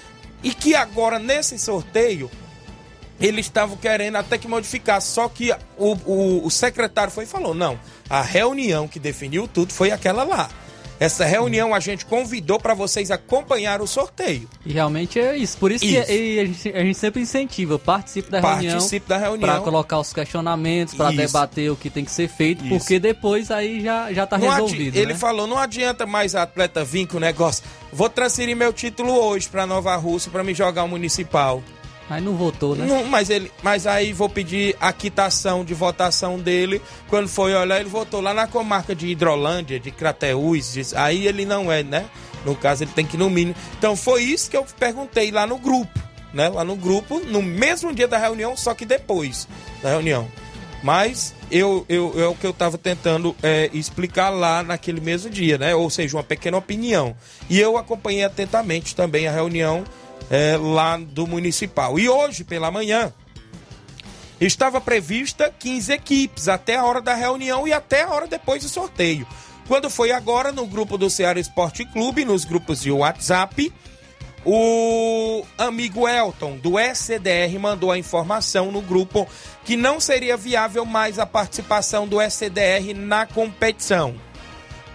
[0.43, 2.29] E que agora, nesse sorteio,
[3.19, 7.53] eles estavam querendo até que modificar, só que o, o, o, secretário foi e falou:
[7.53, 10.49] não, a reunião que definiu tudo foi aquela lá.
[10.99, 14.49] Essa reunião a gente convidou para vocês acompanhar o sorteio.
[14.65, 15.55] E realmente é isso.
[15.57, 15.93] Por isso, isso.
[15.93, 18.79] que a gente, a gente, sempre incentiva, participe da participe reunião.
[18.79, 19.49] Participe da reunião.
[19.49, 22.69] Para colocar os questionamentos, para debater o que tem que ser feito, isso.
[22.69, 24.95] porque depois aí já, já tá não resolvido.
[24.95, 25.19] Ele né?
[25.19, 27.63] falou: não adianta mais a atleta vir com o negócio.
[27.93, 31.61] Vou transferir meu título hoje para Nova Rússia para me jogar o municipal.
[32.09, 32.85] Aí não votou, né?
[32.85, 36.81] Não, mas, ele, mas aí vou pedir a quitação de votação dele.
[37.09, 40.73] Quando foi olhar, ele votou lá na comarca de Hidrolândia, de Crateús.
[40.73, 42.05] De, aí ele não é, né?
[42.45, 43.55] No caso, ele tem que ir no mínimo.
[43.77, 45.99] Então foi isso que eu perguntei lá no grupo.
[46.33, 46.47] Né?
[46.47, 49.47] Lá no grupo, no mesmo dia da reunião, só que depois
[49.81, 50.27] da reunião.
[50.83, 55.57] Mas eu, eu, é o que eu estava tentando é, explicar lá naquele mesmo dia,
[55.57, 55.75] né?
[55.75, 57.15] Ou seja, uma pequena opinião.
[57.49, 59.83] E eu acompanhei atentamente também a reunião
[60.29, 61.97] é, lá do Municipal.
[61.99, 63.13] E hoje, pela manhã,
[64.39, 68.69] estava prevista 15 equipes até a hora da reunião e até a hora depois do
[68.69, 69.27] sorteio.
[69.67, 73.73] Quando foi agora no grupo do Ceará Esporte Clube, nos grupos de WhatsApp,
[74.45, 79.27] o amigo Elton, do SCDR, mandou a informação no grupo
[79.65, 84.15] que não seria viável mais a participação do SCDR na competição.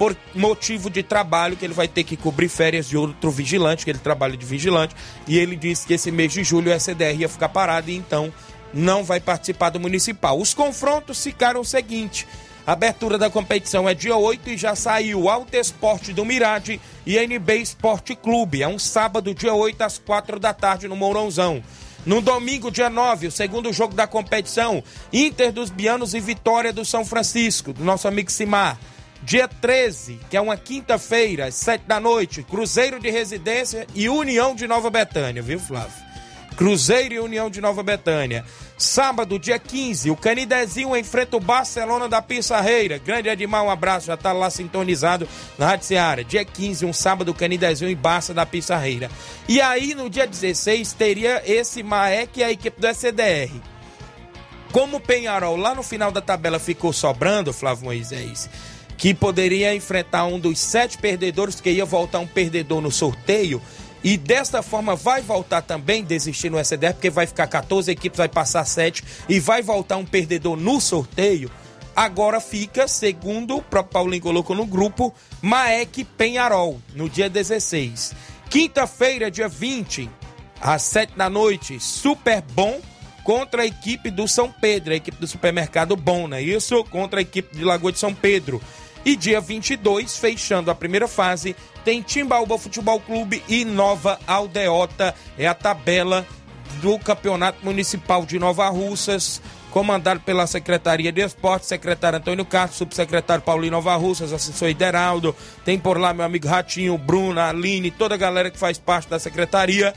[0.02, 3.90] Por motivo de trabalho, que ele vai ter que cobrir férias de outro vigilante, que
[3.92, 4.96] ele trabalha de vigilante,
[5.28, 8.32] e ele disse que esse mês de julho o SCDR ia ficar parado e então
[8.74, 10.40] não vai participar do municipal.
[10.40, 12.26] Os confrontos ficaram o seguinte:
[12.66, 17.16] a abertura da competição é dia 8 e já saiu Alto Esporte do Mirade e
[17.16, 18.60] NB Esporte Clube.
[18.60, 21.62] É um sábado, dia 8, às 4 da tarde, no Mourãozão.
[22.04, 26.84] No domingo, dia 9, o segundo jogo da competição, Inter dos Bianos e Vitória do
[26.84, 28.76] São Francisco, do nosso amigo Simar.
[29.22, 34.54] Dia 13, que é uma quinta-feira, às 7 da noite, Cruzeiro de Residência e União
[34.54, 36.02] de Nova Betânia, viu, Flávio?
[36.56, 38.44] Cruzeiro e União de Nova Betânia.
[38.76, 42.98] Sábado, dia 15, o Canidezinho enfrenta o Barcelona da Pissarreira.
[42.98, 46.24] Grande Edmar, um abraço, já tá lá sintonizado na Rádio Seara.
[46.24, 49.10] Dia 15, um sábado, Canidezinho e Barça da Pissarreira.
[49.48, 53.52] E aí, no dia 16, teria esse Maek e a equipe do SCDR.
[54.72, 58.48] Como o Penharol lá no final da tabela ficou sobrando, Flávio Moisés,
[58.96, 63.60] que poderia enfrentar um dos sete perdedores, que ia voltar um perdedor no sorteio,
[64.04, 68.28] e desta forma vai voltar também desistir no SDR, porque vai ficar 14 equipes, vai
[68.28, 71.50] passar 7 e vai voltar um perdedor no sorteio.
[71.94, 78.14] Agora fica, segundo o próprio Paulinho colocou no grupo, Maek Penharol, no dia 16.
[78.48, 80.10] Quinta-feira, dia 20,
[80.60, 82.80] às 7 da noite, Super Bom
[83.22, 86.82] contra a equipe do São Pedro, a equipe do supermercado Bom, não é isso?
[86.84, 88.60] Contra a equipe de Lagoa de São Pedro.
[89.04, 95.12] E dia 22, fechando a primeira fase, tem Timbaúba Futebol Clube e Nova Aldeota.
[95.36, 96.24] É a tabela
[96.80, 103.42] do Campeonato Municipal de Nova Russas, comandado pela Secretaria de Esporte, secretário Antônio Castro, subsecretário
[103.42, 105.34] Paulinho Nova Russas, assessor Ideraldo,
[105.64, 109.18] tem por lá meu amigo Ratinho, Bruna, Aline, toda a galera que faz parte da
[109.18, 109.92] secretaria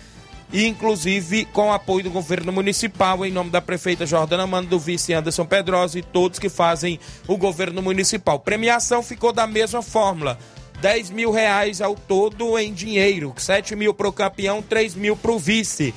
[0.54, 5.46] inclusive com apoio do governo municipal, em nome da prefeita Jordana Mano, do vice Anderson
[5.46, 8.40] Pedrosa e todos que fazem o governo municipal.
[8.40, 10.38] Premiação ficou da mesma fórmula.
[10.82, 15.32] 10 mil reais ao todo em dinheiro, 7 mil para o campeão, 3 mil para
[15.32, 15.94] o vice,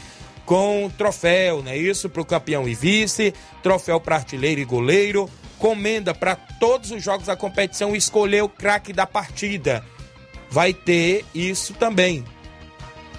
[0.46, 1.76] com troféu, né?
[1.76, 7.02] Isso para o campeão e vice, troféu para artilheiro e goleiro, comenda para todos os
[7.02, 9.84] jogos da competição escolher o craque da partida.
[10.48, 12.24] Vai ter isso também,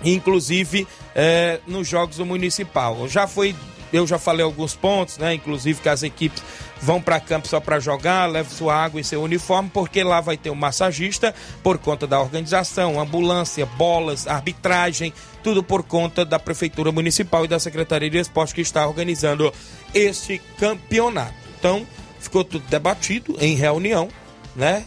[0.04, 0.88] inclusive
[1.22, 3.06] é, nos jogos do municipal.
[3.10, 3.54] Já foi,
[3.92, 5.34] eu já falei alguns pontos, né?
[5.34, 6.42] Inclusive que as equipes
[6.82, 10.38] vão para campo só para jogar, levam sua água e seu uniforme, porque lá vai
[10.38, 16.90] ter um massagista por conta da organização, ambulância, bolas, arbitragem, tudo por conta da prefeitura
[16.90, 19.54] municipal e da secretaria de esporte que está organizando
[19.94, 21.34] este campeonato.
[21.60, 21.86] Então
[22.22, 24.08] ficou tudo debatido em reunião,
[24.56, 24.86] né?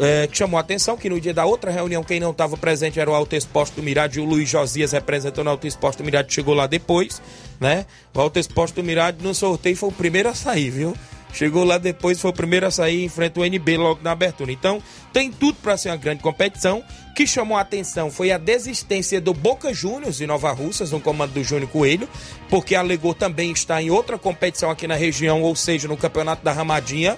[0.00, 2.98] É, que chamou a atenção que no dia da outra reunião, quem não estava presente
[2.98, 6.32] era o Alto Exposto do Mirade o Luiz Josias representando o Alto Exposto do Mirade
[6.32, 7.20] chegou lá depois,
[7.60, 7.84] né?
[8.14, 10.96] O Alto Exposto do Mirade no sorteio foi o primeiro a sair, viu?
[11.32, 14.50] Chegou lá depois, foi o primeiro a sair, enfrenta o NB logo na abertura.
[14.50, 14.82] Então,
[15.12, 16.82] tem tudo para ser uma grande competição.
[17.10, 21.00] O que chamou a atenção foi a desistência do Boca Juniors de Nova Russas, no
[21.00, 22.08] comando do Júnior Coelho,
[22.48, 26.52] porque alegou também estar em outra competição aqui na região, ou seja, no Campeonato da
[26.52, 27.16] Ramadinha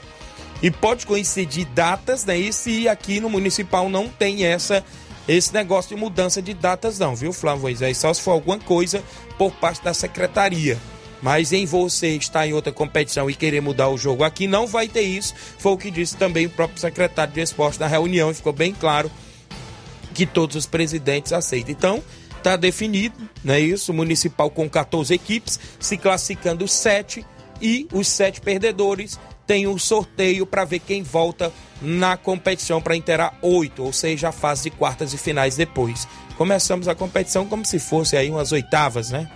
[0.63, 2.39] e pode coincidir datas, né?
[2.39, 4.85] E se aqui no municipal não tem essa
[5.27, 7.97] esse negócio de mudança de datas não, viu, Flávio Moisés?
[7.99, 9.03] Só se for alguma coisa
[9.39, 10.79] por parte da secretaria.
[11.21, 14.89] Mas em você estar em outra competição e querer mudar o jogo aqui, não vai
[14.89, 15.33] ter isso.
[15.59, 18.75] Foi o que disse também o próprio secretário de esporte na reunião e ficou bem
[18.75, 19.09] claro
[20.13, 21.71] que todos os presidentes aceitam.
[21.71, 22.03] Então,
[22.37, 23.95] está definido, não é isso?
[23.95, 27.25] Municipal com 14 equipes, se classificando sete
[27.61, 29.17] e os sete perdedores
[29.53, 34.33] tem um sorteio para ver quem volta na competição para inteirar oito, ou seja, a
[34.33, 36.09] fase de quartas e finais depois.
[36.39, 39.29] Começamos a competição como se fosse aí umas oitavas, né?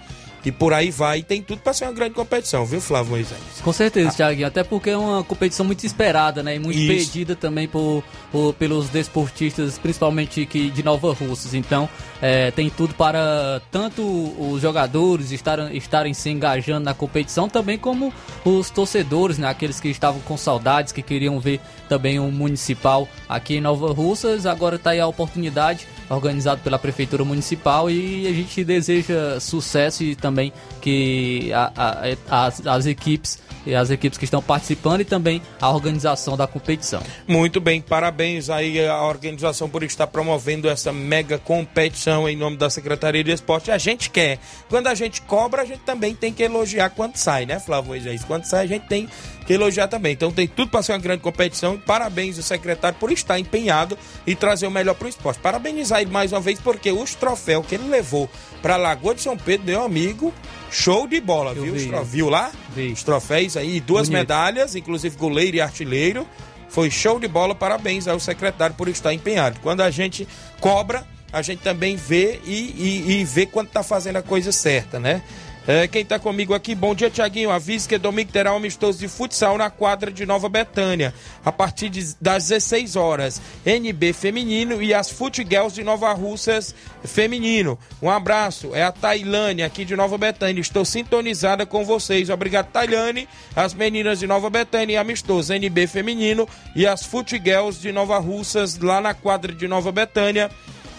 [0.42, 3.40] E por aí vai, e tem tudo para ser uma grande competição, viu, Flávio Moisés?
[3.62, 4.12] Com certeza, ah.
[4.12, 6.56] Thiaguinho, até porque é uma competição muito esperada, né?
[6.56, 7.10] E muito Isso.
[7.10, 8.02] pedida também por,
[8.32, 11.52] por, pelos desportistas, principalmente que, de Nova Russas.
[11.52, 17.78] Então, é, tem tudo para tanto os jogadores estarem, estarem se engajando na competição, também
[17.78, 18.12] como
[18.44, 19.48] os torcedores, né?
[19.48, 24.46] Aqueles que estavam com saudades, que queriam ver também um municipal aqui em Nova Russas.
[24.46, 30.14] Agora está aí a oportunidade organizado pela Prefeitura Municipal e a gente deseja sucesso e
[30.14, 35.42] também que a, a, as, as equipes e as equipes que estão participando e também
[35.60, 37.02] a organização da competição.
[37.26, 42.70] Muito bem, parabéns aí à organização por estar promovendo essa mega competição em nome da
[42.70, 43.70] Secretaria de Esporte.
[43.70, 44.38] A gente quer.
[44.68, 48.24] Quando a gente cobra, a gente também tem que elogiar quando sai, né, Flávio Moisés?
[48.24, 49.08] Quando sai, a gente tem
[49.46, 50.12] que elogiar também.
[50.12, 51.78] Então tem tudo para ser uma grande competição.
[51.78, 53.96] Parabéns ao secretário por estar empenhado
[54.26, 55.40] e trazer o melhor para o esporte.
[55.40, 58.28] Parabenizar ele mais uma vez, porque os troféus que ele levou
[58.62, 60.32] para Lagoa de São Pedro, meu amigo,
[60.70, 61.74] show de bola, Eu viu?
[61.74, 61.90] Vi.
[62.04, 62.50] Viu lá?
[62.74, 62.92] Vi.
[62.92, 64.20] Os troféus aí, duas Bonito.
[64.20, 66.26] medalhas, inclusive goleiro e artilheiro.
[66.68, 69.60] Foi show de bola, parabéns ao secretário por estar empenhado.
[69.62, 70.26] Quando a gente
[70.60, 74.98] cobra, a gente também vê e, e, e vê quando está fazendo a coisa certa,
[74.98, 75.22] né?
[75.68, 77.50] É, quem está comigo aqui, bom dia, Tiaguinho.
[77.50, 81.12] Avise que domingo terá um amistoso de futsal na quadra de Nova Betânia,
[81.44, 83.42] a partir de, das 16 horas.
[83.64, 86.72] NB feminino e as Futgirls de Nova Russas
[87.02, 87.76] feminino.
[88.00, 90.60] Um abraço, é a Tailane aqui de Nova Betânia.
[90.60, 92.30] Estou sintonizada com vocês.
[92.30, 93.28] Obrigado, Tailane.
[93.56, 98.78] As meninas de Nova Betânia e amistoso NB feminino e as Futgirls de Nova Russas
[98.78, 100.48] lá na quadra de Nova Betânia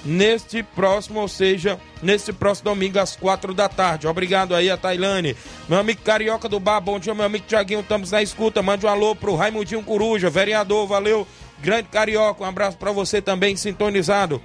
[0.05, 4.07] neste próximo, ou seja, neste próximo domingo às quatro da tarde.
[4.07, 5.35] Obrigado aí a Tailane.
[5.67, 8.61] Meu amigo Carioca do Bar, bom dia, meu amigo Tiaguinho, estamos na escuta.
[8.61, 11.27] Mande um alô pro Raimundinho Coruja, vereador, valeu.
[11.59, 14.41] Grande Carioca, um abraço para você também, sintonizado.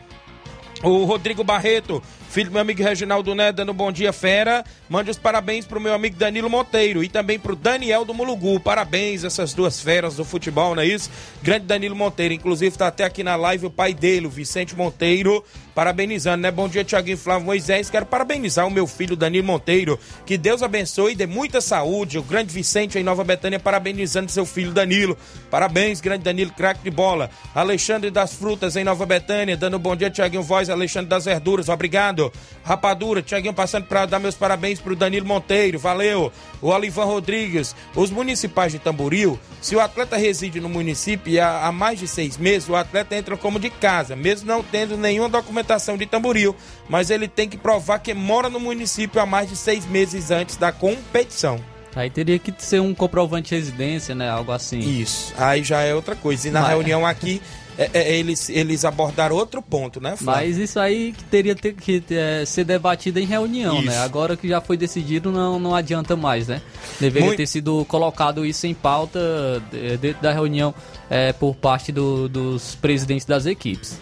[0.83, 2.03] O Rodrigo Barreto,
[2.33, 4.65] filho do meu amigo Reginaldo Né, dando um bom dia, fera.
[4.89, 8.59] Mande os parabéns pro meu amigo Danilo Monteiro e também pro Daniel do Mulugu.
[8.59, 11.11] Parabéns, essas duas feras do futebol, não é isso?
[11.43, 15.45] Grande Danilo Monteiro, inclusive tá até aqui na live o pai dele, o Vicente Monteiro,
[15.75, 16.51] parabenizando, né?
[16.51, 17.91] Bom dia, Tiaguinho Flávio Moisés.
[17.91, 19.99] Quero parabenizar o meu filho Danilo Monteiro.
[20.25, 22.19] Que Deus abençoe e dê muita saúde.
[22.19, 25.17] O grande Vicente em Nova Betânia parabenizando seu filho Danilo.
[25.51, 27.31] Parabéns, grande Danilo, craque de bola.
[27.55, 30.69] Alexandre das Frutas em Nova Betânia, dando um bom dia, Tiaguinho Voz.
[30.69, 32.22] Alexandre das Verduras, obrigado.
[32.63, 36.31] Rapadura, Tiaguinho passando para dar meus parabéns pro Danilo Monteiro, valeu.
[36.61, 41.73] O Olivan Rodrigues, os municipais de Tamboril, se o atleta reside no município há, há
[41.73, 45.97] mais de seis meses, o atleta entra como de casa, mesmo não tendo nenhuma documentação
[45.97, 46.55] de Tamboril,
[46.89, 50.57] mas ele tem que provar que mora no município há mais de seis meses antes
[50.57, 51.72] da competição.
[51.95, 54.29] Aí teria que ser um comprovante de residência, né?
[54.29, 54.79] Algo assim.
[54.79, 55.33] Isso.
[55.37, 56.49] Aí já é outra coisa.
[56.49, 56.71] E na Mas...
[56.71, 57.41] reunião aqui
[57.77, 60.47] é, é, eles, eles abordaram outro ponto, né, Flávio?
[60.49, 63.81] Mas isso aí que teria ter, que é, ser debatido em reunião, né?
[63.81, 63.91] isso.
[63.91, 63.99] né?
[63.99, 66.61] Agora que já foi decidido, não, não adianta mais, né?
[67.01, 67.39] Deveria Muito...
[67.39, 69.63] ter sido colocado isso em pauta
[70.01, 70.75] dentro da reunião
[71.09, 73.99] é, por parte do, dos presidentes das equipes.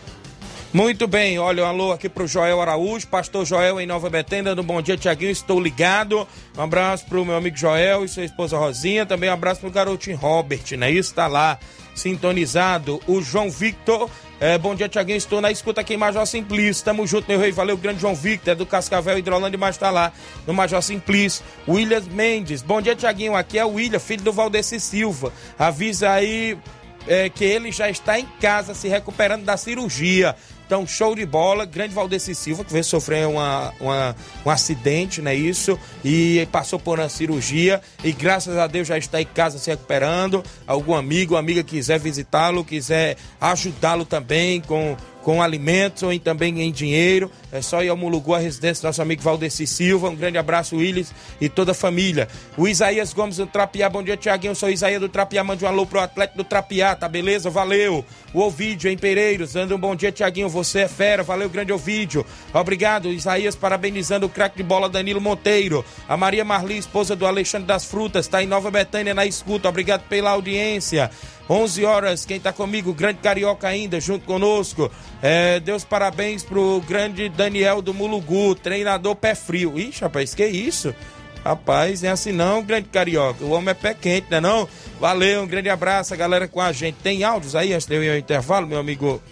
[0.73, 4.63] Muito bem, olha, um alô aqui pro Joel Araújo, pastor Joel em Nova Betânia, dando
[4.63, 6.29] um bom dia, Tiaguinho, estou ligado.
[6.57, 10.17] Um abraço pro meu amigo Joel e sua esposa Rosinha, também um abraço pro garotinho
[10.17, 10.89] Robert, né?
[10.89, 11.59] Isso tá lá
[11.93, 13.01] sintonizado.
[13.09, 14.09] O João Victor.
[14.41, 15.17] É, bom dia, Tiaguinho.
[15.17, 16.85] Estou na escuta aqui em Major Simplício.
[16.85, 17.51] Tamo junto, meu rei.
[17.51, 20.13] Valeu, grande João Victor, é do Cascavel Hidrolândia, mas tá lá
[20.47, 21.45] no Major Simplício.
[21.69, 22.63] William Mendes.
[22.63, 23.35] Bom dia, Tiaguinho.
[23.35, 25.33] Aqui é o William, filho do Valdeci Silva.
[25.59, 26.57] Avisa aí
[27.09, 30.37] é, que ele já está em casa se recuperando da cirurgia.
[30.71, 31.65] Então, show de bola.
[31.65, 34.15] Grande Valdeci Silva, que veio sofrer uma, uma,
[34.47, 35.35] um acidente, né?
[35.35, 35.77] Isso.
[36.05, 37.81] E passou por uma cirurgia.
[38.05, 40.45] E graças a Deus já está em casa se recuperando.
[40.69, 47.31] Algum amigo, amiga quiser visitá-lo, quiser ajudá-lo também com com alimentos ou também em dinheiro.
[47.53, 50.09] É só ir ao Mulugu, a residência do nosso amigo Valdeci Silva.
[50.09, 52.29] Um grande abraço, Willis e toda a família.
[52.57, 53.89] O Isaías Gomes do Trapiá.
[53.89, 54.53] Bom dia, Tiaguinho.
[54.53, 55.43] Eu sou o Isaías do Trapiá.
[55.45, 57.51] Mande um alô pro atleta do Trapiá, tá beleza?
[57.51, 58.05] Valeu.
[58.33, 59.53] O Ovídio em Pereiros.
[59.53, 60.49] Dando um bom dia, Tiaguinho.
[60.49, 61.23] Você é fera.
[61.23, 62.25] Valeu, grande Ovídio.
[62.53, 65.85] Obrigado, Isaías, parabenizando o craque de bola Danilo Monteiro.
[66.09, 69.69] A Maria Marli, esposa do Alexandre das Frutas, está em Nova Betânia na escuta.
[69.69, 71.11] Obrigado pela audiência.
[71.49, 74.89] 11 horas, quem está comigo, grande carioca ainda, junto conosco.
[75.21, 79.77] É, Deus parabéns pro grande Daniel do Mulugu, treinador pé frio.
[79.77, 80.95] Ixi, rapaz, que isso?
[81.45, 83.45] Rapaz, é assim não, grande carioca.
[83.45, 84.69] O homem é pé quente, né não?
[85.01, 86.97] Valeu, um grande abraço, a galera com a gente.
[87.03, 89.23] Tem áudios aí antes de eu ir ao intervalo, meu amigo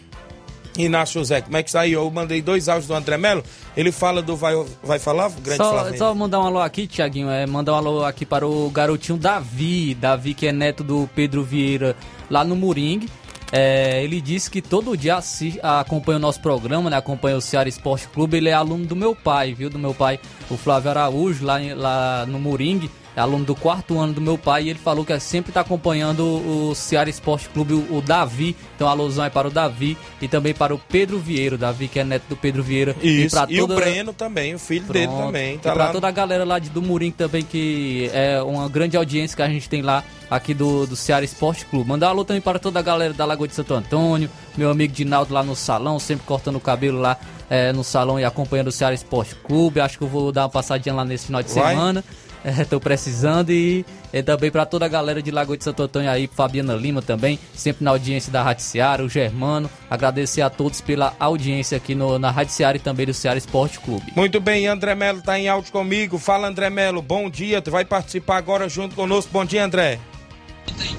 [0.77, 1.41] Inácio José?
[1.41, 2.03] Como é que saiu?
[2.03, 3.43] Eu mandei dois áudios do André Melo.
[3.77, 5.99] Ele fala do Vai, vai Falar, grande só, Flamengo.
[5.99, 7.29] Só mandar um alô aqui, Tiaguinho.
[7.29, 9.95] É, mandar um alô aqui para o garotinho Davi.
[9.95, 11.97] Davi, que é neto do Pedro Vieira,
[12.31, 13.09] lá no Moringue.
[13.51, 16.97] É, ele disse que todo dia assiste, acompanha o nosso programa, né?
[16.97, 18.37] Acompanha o Ceará Esporte Clube.
[18.37, 19.71] Ele é aluno do meu pai, viu?
[19.71, 20.21] Do meu pai,
[20.51, 24.65] o Flávio Araújo, lá, lá no Moringue é aluno do quarto ano do meu pai,
[24.65, 28.55] e ele falou que sempre está acompanhando o Ceará Esporte Clube, o, Davi.
[28.77, 31.89] Então a alusão é para o Davi e também para o Pedro Vieira, o Davi
[31.89, 32.95] que é neto do Pedro Vieira.
[33.03, 33.53] Isso, e, toda...
[33.53, 34.93] e o Breno também, o filho Pronto.
[34.93, 35.59] dele também.
[35.59, 35.93] Tá e para lá...
[35.93, 39.49] toda a galera lá de, do Murim também, que é uma grande audiência que a
[39.49, 41.89] gente tem lá aqui do, do Ceará Esporte Clube.
[41.89, 44.93] Mandar um alô também para toda a galera da Lagoa de Santo Antônio, meu amigo
[44.93, 47.19] Dinaldo lá no salão, sempre cortando o cabelo lá
[47.51, 49.81] é, no salão e acompanhando o Ceará Esporte Clube.
[49.81, 51.75] Acho que eu vou dar uma passadinha lá nesse final de Vai.
[51.75, 52.05] semana.
[52.45, 56.11] Estou é, precisando e, e também para toda a galera de Lagoa de Santo Antônio
[56.11, 59.71] aí, Fabiana Lima também, sempre na audiência da Rádio Seara, o Germano.
[59.91, 63.81] Agradecer a todos pela audiência aqui no, na Rádio Seara e também do Ceará Esporte
[63.81, 64.13] Clube.
[64.15, 66.19] Muito bem, André Melo está em áudio comigo.
[66.19, 67.61] Fala, André Melo, bom dia.
[67.61, 69.31] Tu vai participar agora junto conosco.
[69.33, 69.99] Bom dia, André.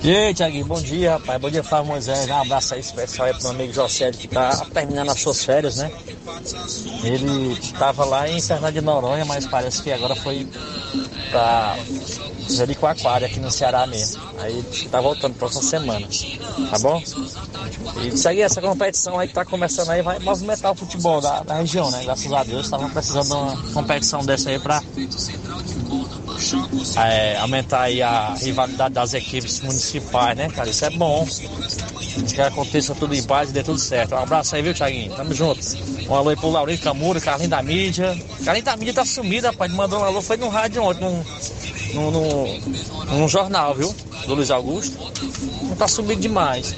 [0.03, 1.41] E aí, Tiaguinho, bom dia, rapaz.
[1.41, 2.27] Bom dia, Flávio Moisés.
[2.29, 5.75] Um abraço aí especial aí pro meu amigo José, que tá terminando as suas férias,
[5.75, 5.91] né?
[7.03, 10.47] Ele tava lá em Fernando de Noronha, mas parece que agora foi
[11.29, 11.77] pra
[12.49, 14.21] Jericoacoara, aqui no Ceará mesmo.
[14.39, 16.07] Aí tá voltando próxima semana,
[16.71, 17.01] tá bom?
[18.01, 21.55] E segue essa competição aí que tá começando aí, vai movimentar o futebol da, da
[21.55, 22.03] região, né?
[22.03, 24.81] Graças a Deus, estavam precisando de uma competição dessa aí pra
[26.97, 30.69] é, aumentar aí a rivalidade das equipes municipais, né, cara?
[30.69, 31.27] Isso é bom.
[32.33, 34.15] Que aconteça tudo em paz e dê tudo certo.
[34.15, 35.15] Um abraço aí, viu, Thiaguinho?
[35.15, 35.59] Tamo junto.
[36.07, 38.17] Um alô aí pro Laurinho Camuro, Carlinho da Mídia.
[38.43, 39.71] Carlinho da Mídia tá sumido, rapaz.
[39.71, 41.23] Mandou um alô, foi no rádio ontem, num,
[41.93, 43.95] num, num, num jornal, viu?
[44.25, 44.97] Do Luiz Augusto.
[45.63, 46.75] Não tá sumido demais.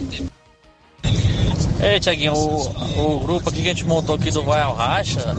[1.82, 5.36] Ei, Tiaguinho, o, o grupo aqui que a gente montou aqui do Vai ao Racha,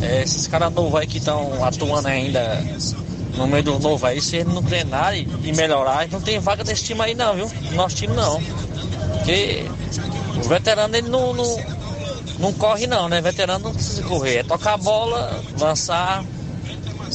[0.00, 2.62] é, esses caras novos aí que estão atuando ainda
[3.36, 6.84] no meio do novo aí, se eles não treinarem e melhorar, não tem vaga desse
[6.84, 7.50] time aí não, viu?
[7.72, 8.40] Nosso time não.
[9.18, 9.64] Porque
[10.36, 11.56] o veterano ele não, não,
[12.38, 13.20] não corre não, né?
[13.20, 16.24] Veterano não precisa correr, é tocar a bola, lançar,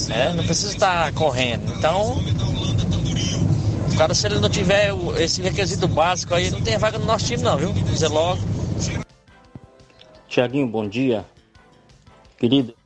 [0.07, 0.33] né?
[0.35, 1.73] Não precisa estar correndo.
[1.77, 2.17] Então,
[3.91, 7.25] o cara se ele não tiver esse requisito básico aí, não tem vaga no nosso
[7.25, 7.71] time não, viu?
[7.71, 8.41] Dizer logo.
[10.27, 11.25] Tiaguinho, bom dia.
[12.37, 12.76] Querido.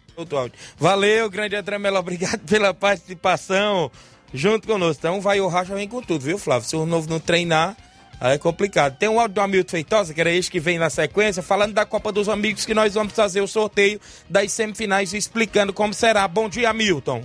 [0.78, 3.92] Valeu, grande André Melo, obrigado pela participação
[4.34, 5.00] junto conosco.
[5.00, 6.68] Então vai o Racha vem com tudo, viu, Flávio?
[6.68, 7.76] Se o novo não treinar,
[8.20, 8.98] aí é complicado.
[8.98, 11.86] Tem um áudio do Hamilton Feitosa, que era este que vem na sequência, falando da
[11.86, 14.00] Copa dos Amigos, que nós vamos fazer o sorteio
[14.30, 16.28] das semifinais explicando como será.
[16.28, 17.24] Bom dia, Hamilton.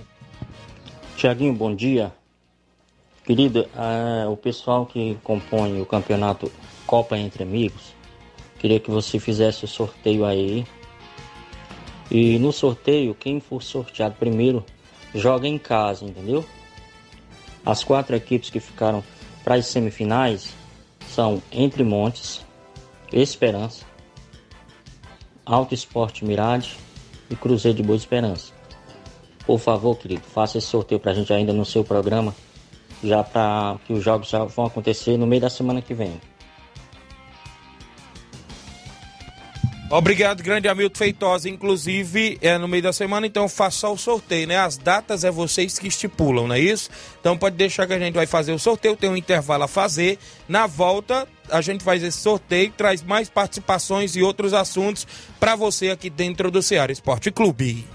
[1.15, 2.11] Tiaguinho, bom dia.
[3.25, 6.51] Querido, uh, o pessoal que compõe o campeonato
[6.85, 7.93] Copa Entre Amigos,
[8.57, 10.65] queria que você fizesse o sorteio aí
[12.09, 14.63] e no sorteio, quem for sorteado primeiro
[15.13, 16.45] joga em casa, entendeu?
[17.65, 19.03] As quatro equipes que ficaram
[19.43, 20.53] para as semifinais
[21.07, 22.45] são Entre Montes,
[23.11, 23.85] Esperança,
[25.45, 26.77] Alto Esporte Mirade
[27.29, 28.53] e Cruzeiro de Boa Esperança.
[29.45, 32.35] Por favor, querido, faça esse sorteio para a gente ainda no seu programa,
[33.03, 36.19] já para que os jogos já vão acontecer no meio da semana que vem.
[39.89, 41.49] Obrigado, grande Hamilton Feitosa.
[41.49, 44.57] Inclusive, é no meio da semana, então faça o sorteio, né?
[44.57, 46.89] As datas é vocês que estipulam, não é isso?
[47.21, 50.19] Então pode deixar que a gente vai fazer o sorteio, tem um intervalo a fazer.
[50.47, 55.07] Na volta, a gente faz esse sorteio, traz mais participações e outros assuntos
[55.39, 57.87] para você aqui dentro do Ceará Esporte Clube.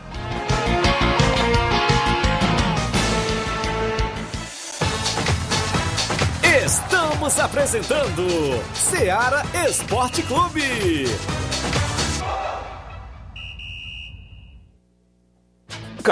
[6.65, 8.27] Estamos apresentando
[8.75, 11.05] Ceará Esporte Clube.
[16.03, 16.12] к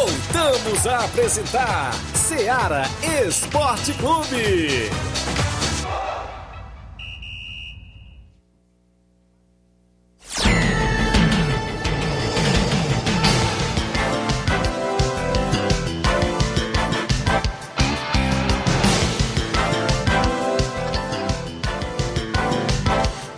[0.00, 2.84] Voltamos a apresentar Seara
[3.22, 4.88] Esporte Clube.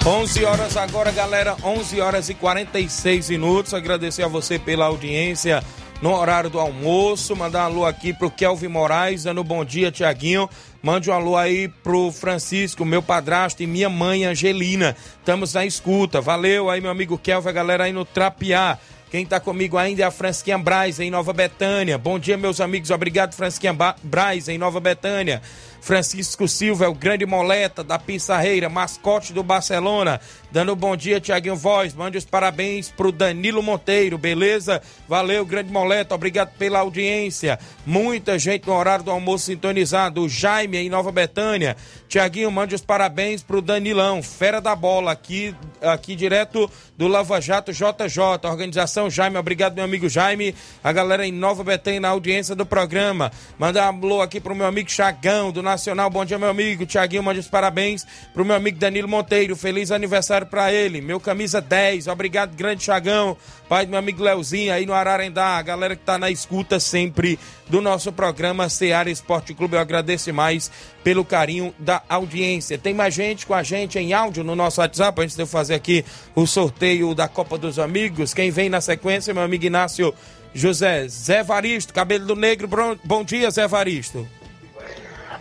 [0.06, 1.56] 11 horas agora, galera.
[1.64, 3.74] 11 horas e 46 minutos.
[3.74, 5.60] Agradecer a você pela audiência
[6.02, 7.34] no horário do almoço.
[7.36, 10.50] Mandar um alô aqui pro Kelvin Moraes, dando bom dia, Tiaguinho.
[10.82, 14.96] Mande um alô aí pro Francisco, meu padrasto e minha mãe Angelina.
[15.20, 16.20] Estamos na escuta.
[16.20, 18.76] Valeu aí, meu amigo Kelvin, a galera aí no Trapiá.
[19.12, 21.98] Quem está comigo ainda é a Fransquinha Braz, em Nova Betânia.
[21.98, 22.90] Bom dia, meus amigos.
[22.90, 25.40] Obrigado, Fransquinha Braz, em Nova Betânia.
[25.82, 30.20] Francisco Silva é o grande moleta da Pissarreira, mascote do Barcelona.
[30.52, 31.92] Dando bom dia, Tiaguinho Voz.
[31.92, 34.80] Mande os parabéns pro Danilo Monteiro, beleza?
[35.08, 36.14] Valeu, grande moleta.
[36.14, 37.58] Obrigado pela audiência.
[37.84, 40.22] Muita gente no horário do almoço sintonizado.
[40.22, 41.76] O Jaime em Nova Betânia.
[42.08, 46.70] Tiaguinho, mande os parabéns pro Danilão, fera da bola, aqui, aqui direto
[47.02, 48.46] do Lava Jato JJ.
[48.48, 50.54] Organização Jaime, obrigado, meu amigo Jaime.
[50.84, 53.32] A galera em Nova Betânia na audiência do programa.
[53.58, 56.08] Mandar um alô aqui pro meu amigo Chagão, do Nacional.
[56.08, 56.86] Bom dia, meu amigo.
[56.86, 59.56] Tiaguinho, mande os parabéns pro meu amigo Danilo Monteiro.
[59.56, 61.00] Feliz aniversário para ele.
[61.00, 62.06] Meu camisa 10.
[62.06, 63.36] Obrigado, grande Chagão.
[63.72, 65.56] Pai do meu amigo Leozinho aí no Ararendá.
[65.56, 67.38] A galera que tá na escuta sempre
[67.70, 69.76] do nosso programa Seara Esporte Clube.
[69.76, 70.70] Eu agradeço mais
[71.02, 72.76] pelo carinho da audiência.
[72.76, 75.72] Tem mais gente com a gente em áudio no nosso WhatsApp, antes de eu fazer
[75.72, 76.04] aqui
[76.34, 78.34] o sorteio da Copa dos Amigos.
[78.34, 80.12] Quem vem na sequência, meu amigo Inácio
[80.52, 82.68] José Zé Varisto, cabelo do negro.
[83.02, 84.28] Bom dia, Zé Varisto.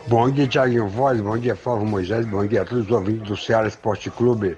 [0.07, 3.35] Bom dia, Thiaguinho Voz, bom dia, Flávio Moisés, bom dia a todos os ouvintes do
[3.35, 4.55] Ceará Esporte Clube.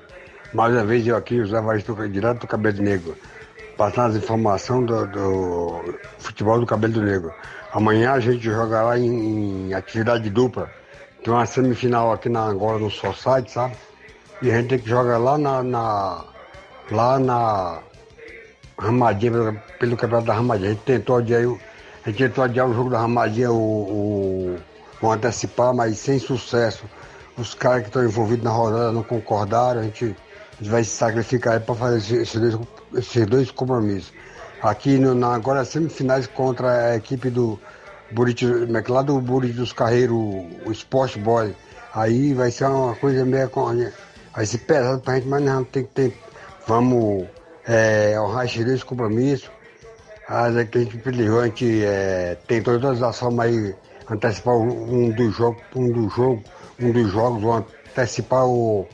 [0.53, 3.17] Mais uma vez eu aqui, o Zé Varisto, direto do Cabelo Negro,
[3.77, 7.33] passando as informações do, do, futebol do Cabelo Negro.
[7.71, 10.69] Amanhã a gente joga lá em, em atividade dupla.
[11.23, 13.75] Tem uma semifinal aqui na Angola no Society, sabe?
[14.41, 16.25] E a gente tem que jogar lá na, na
[16.91, 17.79] lá na
[18.77, 20.71] Ramadinha, pelo, campeonato da Ramadinha.
[20.71, 24.57] A gente tentou adiar, a gente tentou adiar o jogo da Ramadinha, o, o
[25.01, 26.85] vão antecipar, mas sem sucesso.
[27.37, 30.15] Os caras que estão envolvidos na rodada não concordaram, a gente
[30.61, 32.57] vai se sacrificar para fazer esses dois,
[32.95, 34.13] esses dois compromissos.
[34.61, 37.59] Aqui no, na, agora semifinais contra a equipe do
[38.11, 40.17] Buriti, é lá do Buriti dos Carreiros,
[40.65, 41.55] o Sport Boy.
[41.93, 43.51] Aí vai ser uma coisa meio.
[44.33, 46.17] Vai ser pesado pra gente, mas não, tem que ter.
[46.65, 47.27] Vamos
[47.67, 49.51] é, honrar esses dois compromissos.
[50.27, 53.75] As que a gente a gente é, tem todas as formas aí
[54.09, 56.43] antecipar um dos jogos, um dos jogos,
[56.79, 58.87] um dos jogos, antecipar o,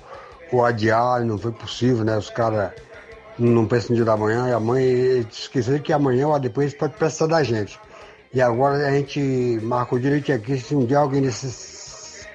[0.52, 2.18] o adiar, não foi possível, né?
[2.18, 2.72] Os caras
[3.38, 7.28] não pensam no dia da manhã, e amanhã esqueceram que amanhã ou depois pode precisar
[7.28, 7.80] da gente.
[8.34, 12.28] E agora a gente marcou direito aqui, se um dia alguém desses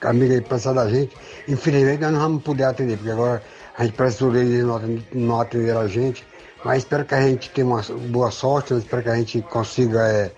[0.00, 1.16] amigos aí precisar da gente,
[1.46, 3.42] infelizmente nós não vamos poder atender, porque agora
[3.76, 4.80] a gente precisou deles não,
[5.12, 6.26] não atender a gente.
[6.64, 10.32] Mas espero que a gente tenha uma boa sorte, espero que a gente consiga é,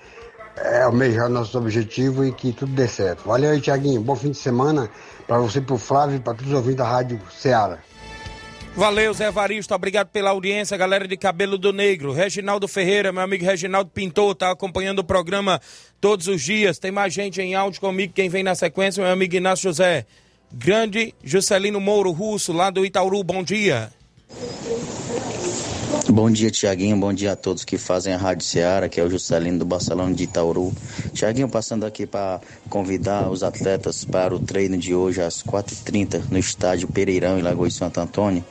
[0.57, 3.27] é, almejar nossos objetivos e que tudo dê certo.
[3.27, 4.03] Valeu aí, Tiaguinho.
[4.03, 4.91] Bom fim de semana
[5.31, 7.79] para você, para o Flávio e para todos os ouvintes da Rádio Ceará.
[8.75, 9.73] Valeu, Zé Varisto.
[9.73, 12.13] Obrigado pela audiência, galera de Cabelo do Negro.
[12.13, 15.61] Reginaldo Ferreira, meu amigo Reginaldo Pintor, tá acompanhando o programa
[16.01, 16.81] todos os dias.
[16.81, 18.13] Tem mais gente em áudio comigo.
[18.13, 20.05] Quem vem na sequência, meu amigo Inácio José.
[20.53, 23.23] Grande Juscelino Mouro Russo, lá do Itauru.
[23.23, 23.93] Bom dia.
[26.09, 26.97] Bom dia, Tiaguinho.
[26.97, 30.15] Bom dia a todos que fazem a Rádio Ceará, que é o Juscelino do Barcelona
[30.15, 30.73] de Itauru.
[31.13, 36.39] Tiaguinho, passando aqui para convidar os atletas para o treino de hoje às 4h30 no
[36.39, 38.45] estádio Pereirão, em Lagoa de Santo Antônio.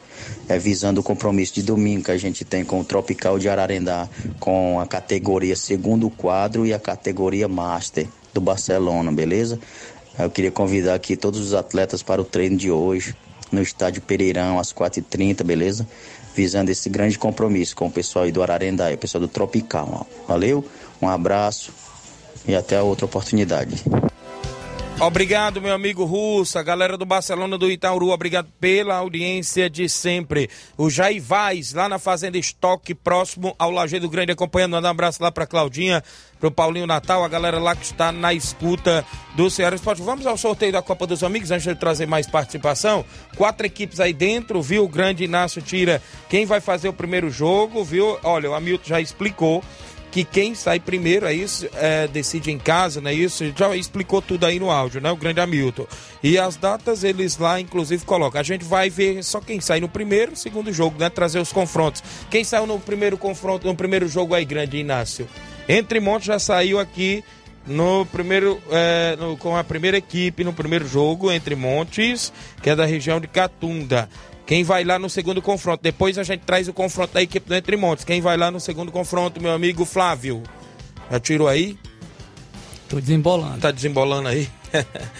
[0.47, 4.09] É visando o compromisso de domingo que a gente tem com o Tropical de Ararendá,
[4.39, 9.57] com a categoria segundo quadro e a categoria Master do Barcelona, beleza?
[10.17, 13.15] Eu queria convidar aqui todos os atletas para o treino de hoje
[13.51, 15.87] no estádio Pereirão às 4h30, beleza?
[16.35, 20.07] visando esse grande compromisso com o pessoal aí do Ararendá, o pessoal do Tropical.
[20.27, 20.65] Valeu,
[21.01, 21.73] um abraço
[22.47, 23.83] e até a outra oportunidade.
[25.01, 30.49] Obrigado, meu amigo Russo, a galera do Barcelona do Itaúru, obrigado pela audiência de sempre.
[30.77, 34.73] O Jair Vaz, lá na Fazenda Estoque, próximo ao Lajeado Grande, acompanhando.
[34.73, 36.03] Manda um abraço lá pra Claudinha,
[36.37, 39.05] pro Paulinho Natal, a galera lá que está na escuta
[39.37, 40.01] do Ceará Esporte.
[40.01, 43.05] Vamos ao sorteio da Copa dos Amigos, antes de trazer mais participação.
[43.37, 44.83] Quatro equipes aí dentro, viu?
[44.83, 48.19] O grande Inácio tira quem vai fazer o primeiro jogo, viu?
[48.21, 49.63] Olha, o Hamilton já explicou
[50.11, 53.43] que quem sai primeiro, é isso, é, decide em casa, não é isso?
[53.55, 55.11] Já explicou tudo aí no áudio, né?
[55.11, 55.85] O grande Hamilton.
[56.23, 58.41] E as datas eles lá, inclusive, colocam.
[58.41, 61.09] A gente vai ver só quem sai no primeiro, segundo jogo, né?
[61.09, 62.03] Trazer os confrontos.
[62.29, 65.27] Quem saiu no primeiro confronto, no primeiro jogo aí, grande Inácio?
[65.67, 67.23] Entre Montes já saiu aqui
[67.67, 72.33] no primeiro, é, no, com a primeira equipe no primeiro jogo, Entre Montes,
[72.63, 74.09] que é da região de Catunda.
[74.49, 75.83] Quem vai lá no segundo confronto?
[75.83, 78.03] Depois a gente traz o confronto da equipe do Entre Montes.
[78.03, 80.41] Quem vai lá no segundo confronto, meu amigo Flávio?
[81.11, 81.77] Já tirou aí?
[82.89, 83.59] Tô desembolando.
[83.59, 84.49] Tá desembolando aí?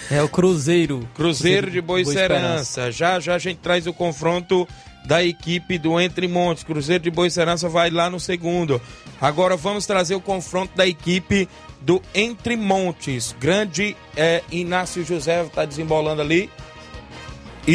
[0.09, 1.07] É o Cruzeiro.
[1.13, 2.91] Cruzeiro de Boa Serança.
[2.91, 4.67] Já já a gente traz o confronto
[5.05, 6.63] da equipe do Entre Montes.
[6.63, 8.82] Cruzeiro de Boa Serança vai lá no segundo.
[9.21, 11.47] Agora vamos trazer o confronto da equipe
[11.82, 13.36] do Entre Montes.
[13.39, 16.49] Grande é, Inácio José está desembolando ali.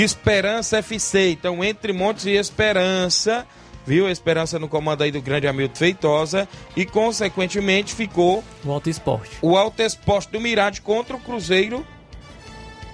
[0.03, 1.31] Esperança FC.
[1.31, 3.47] Então, Entre Montes e Esperança.
[3.87, 4.09] Viu?
[4.09, 6.49] Esperança no comando aí do grande Hamilton Feitosa.
[6.75, 8.43] E, consequentemente, ficou.
[8.65, 9.31] O Alto Esporte.
[9.43, 11.87] O Alto Esporte do Mirade contra o Cruzeiro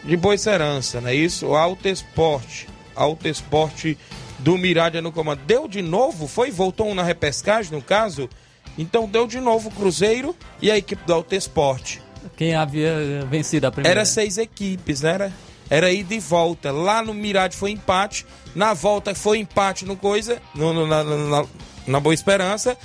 [0.05, 1.46] de Boicerança, não é isso?
[1.46, 2.68] O Alto Esporte.
[2.96, 3.96] Alto Esporte
[4.38, 5.40] do Mirade no comando.
[5.46, 6.26] Deu de novo?
[6.26, 6.51] Foi?
[6.51, 8.28] Voltou na repescagem, no caso?
[8.76, 12.03] Então deu de novo o Cruzeiro e a equipe do Alto Esporte.
[12.36, 14.01] Quem havia vencido a primeira?
[14.01, 15.11] Era seis equipes, né?
[15.11, 15.32] Era,
[15.70, 16.72] era ida e volta.
[16.72, 18.26] Lá no Mirade foi empate.
[18.54, 21.44] Na volta foi empate no coisa, no, no, na, na,
[21.86, 22.76] na Boa Esperança.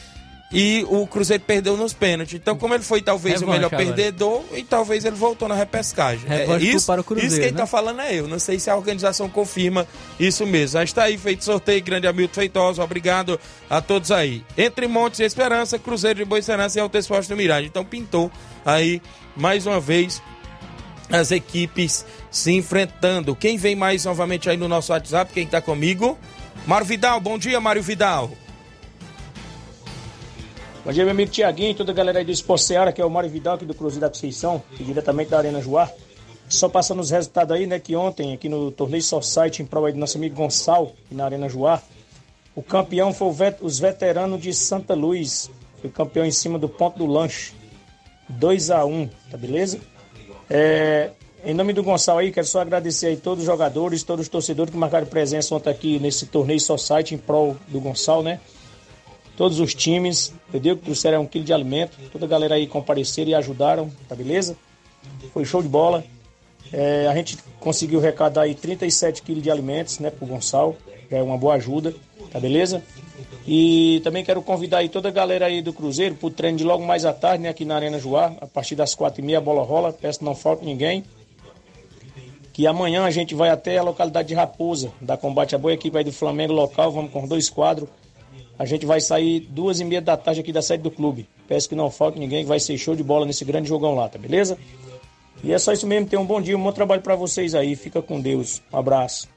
[0.52, 2.36] E o Cruzeiro perdeu nos pênaltis.
[2.36, 3.84] Então, como ele foi talvez Revanche o melhor agora.
[3.84, 6.30] perdedor, e talvez ele voltou na repescagem.
[6.30, 7.58] Revanche isso, para o Cruzeiro, isso quem né?
[7.58, 8.28] tá falando é eu.
[8.28, 9.88] Não sei se a organização confirma
[10.20, 10.80] isso mesmo.
[10.80, 12.84] Mas está aí feito sorteio, grande Hamilton Feitosa.
[12.84, 14.46] Obrigado a todos aí.
[14.56, 17.66] Entre Montes e Esperança, Cruzeiro de Boa Esperança e Alto Esporte do Mirade.
[17.66, 18.32] Então pintou
[18.64, 19.02] aí
[19.36, 20.22] mais uma vez
[21.10, 22.06] as equipes
[22.36, 23.34] se enfrentando.
[23.34, 25.32] Quem vem mais novamente aí no nosso WhatsApp?
[25.32, 26.18] Quem tá comigo?
[26.68, 28.30] Mário Vidal, bom dia, Mário Vidal.
[30.84, 33.06] Bom dia, meu amigo Tiaguinho e toda a galera aí do Esporte Seara, que é
[33.06, 35.90] o Mário Vidal aqui do Cruzeiro da Conceição, diretamente da Arena Joá.
[36.50, 39.94] Só passando os resultados aí, né, que ontem, aqui no torneio Society, em prova aí
[39.94, 41.82] do nosso amigo Gonçalo, aqui na Arena Joá,
[42.54, 45.50] o campeão foi vet- os veteranos de Santa Luz.
[45.80, 47.54] Foi campeão em cima do ponto do lanche.
[48.28, 49.80] 2 a 1 tá beleza?
[50.50, 51.12] É,
[51.46, 54.72] em nome do Gonçalo aí, quero só agradecer aí todos os jogadores, todos os torcedores
[54.72, 58.40] que marcaram presença ontem aqui nesse torneio Society em prol do Gonçalo, né?
[59.38, 60.76] Todos os times, entendeu?
[60.76, 61.98] Que trouxeram um quilo de alimento.
[62.12, 64.58] Toda a galera aí compareceram e ajudaram, tá beleza?
[65.34, 66.04] Foi show de bola.
[66.74, 70.76] É, a gente conseguiu arrecadar aí 37 quilos de alimentos, né, pro Gonçalo.
[71.12, 71.94] Já é uma boa ajuda,
[72.32, 72.82] tá beleza?
[73.48, 76.84] E também quero convidar aí toda a galera aí do Cruzeiro pro treino de logo
[76.84, 78.34] mais à tarde, né, aqui na Arena Joá.
[78.42, 79.94] A partir das quatro e meia a bola rola.
[79.94, 81.04] Peço que não falte ninguém.
[82.56, 85.98] Que amanhã a gente vai até a localidade de Raposa, da Combate a Boa, equipe
[85.98, 86.90] aí do Flamengo local.
[86.90, 87.90] Vamos com dois quadros.
[88.58, 91.28] A gente vai sair duas e meia da tarde aqui da sede do clube.
[91.50, 94.08] Peço que não falte ninguém, que vai ser show de bola nesse grande jogão lá,
[94.08, 94.58] tá beleza?
[95.44, 96.08] E é só isso mesmo.
[96.08, 97.76] Tenham um bom dia, um bom trabalho pra vocês aí.
[97.76, 98.62] Fica com Deus.
[98.72, 99.28] Um abraço.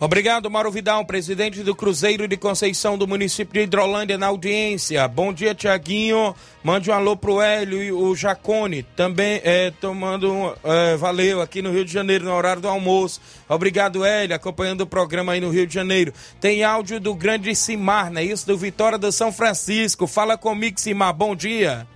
[0.00, 5.08] Obrigado, Mauro Vidal, presidente do Cruzeiro de Conceição do município de Hidrolândia, na audiência.
[5.08, 6.36] Bom dia, Tiaguinho.
[6.62, 8.84] Mande um alô pro Hélio e o Jacone.
[8.94, 13.20] Também é, tomando é, valeu aqui no Rio de Janeiro, no horário do almoço.
[13.48, 16.12] Obrigado, Hélio, acompanhando o programa aí no Rio de Janeiro.
[16.40, 18.46] Tem áudio do grande Simar, não é isso?
[18.46, 20.06] Do Vitória do São Francisco.
[20.06, 21.12] Fala comigo, Simar.
[21.12, 21.88] Bom dia.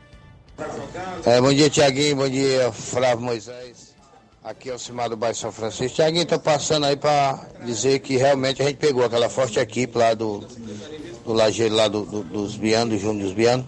[1.25, 2.17] É, bom dia, Tiaguinho.
[2.17, 3.82] Bom dia, Flávio Moisés.
[4.45, 5.97] Aqui é o Cimar do Bairro São Francisco.
[5.97, 10.15] Tiaguinho, tô passando aí para dizer que realmente a gente pegou aquela forte equipe lá
[10.15, 10.39] do,
[11.25, 13.67] do Lajeiro, lá do, do- dos Bianos, do Júnior dos Bianos,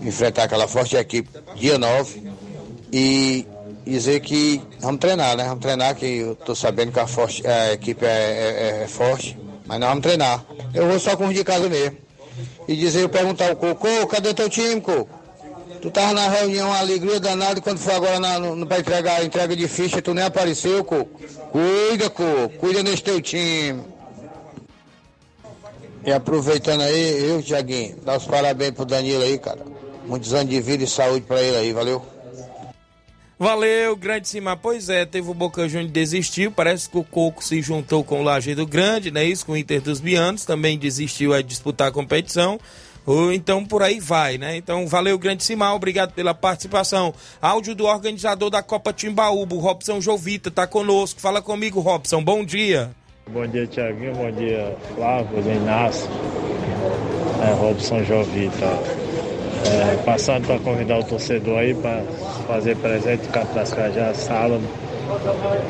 [0.00, 2.22] enfrentar aquela forte equipe dia 9
[2.92, 3.44] e
[3.84, 5.44] dizer que vamos treinar, né?
[5.44, 9.36] Vamos treinar, que eu tô sabendo que a, forte, a equipe é, é- é forte,
[9.66, 10.44] mas nós vamos treinar.
[10.72, 11.96] Eu vou só com os de casa mesmo.
[12.68, 15.10] E dizer, eu perguntar ao Coco, "Ô, cadê teu time, Coco?
[15.84, 19.24] Tu tava na reunião, uma alegria danada, quando foi agora na, no, para entregar a
[19.24, 21.20] entrega de ficha, tu nem apareceu, Coco.
[21.52, 23.82] Cuida, Coco, cuida nesse teu time.
[26.02, 29.60] E aproveitando aí, eu, Tiaguinho, dá os parabéns pro Danilo aí, cara.
[30.06, 32.02] Muitos anos de vida e saúde pra ele aí, valeu?
[33.38, 34.56] Valeu, grande Simar.
[34.56, 36.50] Pois é, teve o Boca Juniors desistiu.
[36.50, 39.22] Parece que o Coco se juntou com o Lajeado Grande, né?
[39.22, 40.46] Isso, com o Inter dos Bianos.
[40.46, 42.58] Também desistiu a disputar a competição.
[43.06, 44.56] Ou então por aí vai, né?
[44.56, 45.74] Então, valeu, grande Simar.
[45.74, 47.12] Obrigado pela participação.
[47.40, 51.20] Áudio do organizador da Copa Timbaúba, Robson Jovita, tá conosco.
[51.20, 52.22] Fala comigo, Robson.
[52.22, 52.90] Bom dia.
[53.28, 54.14] Bom dia, Tiaguinho.
[54.14, 56.08] Bom dia, Flávio, Inácio.
[57.42, 58.66] É, Robson Jovita.
[59.66, 62.02] É, passando para convidar o torcedor aí para
[62.46, 64.62] fazer presente das Cajás, sábado.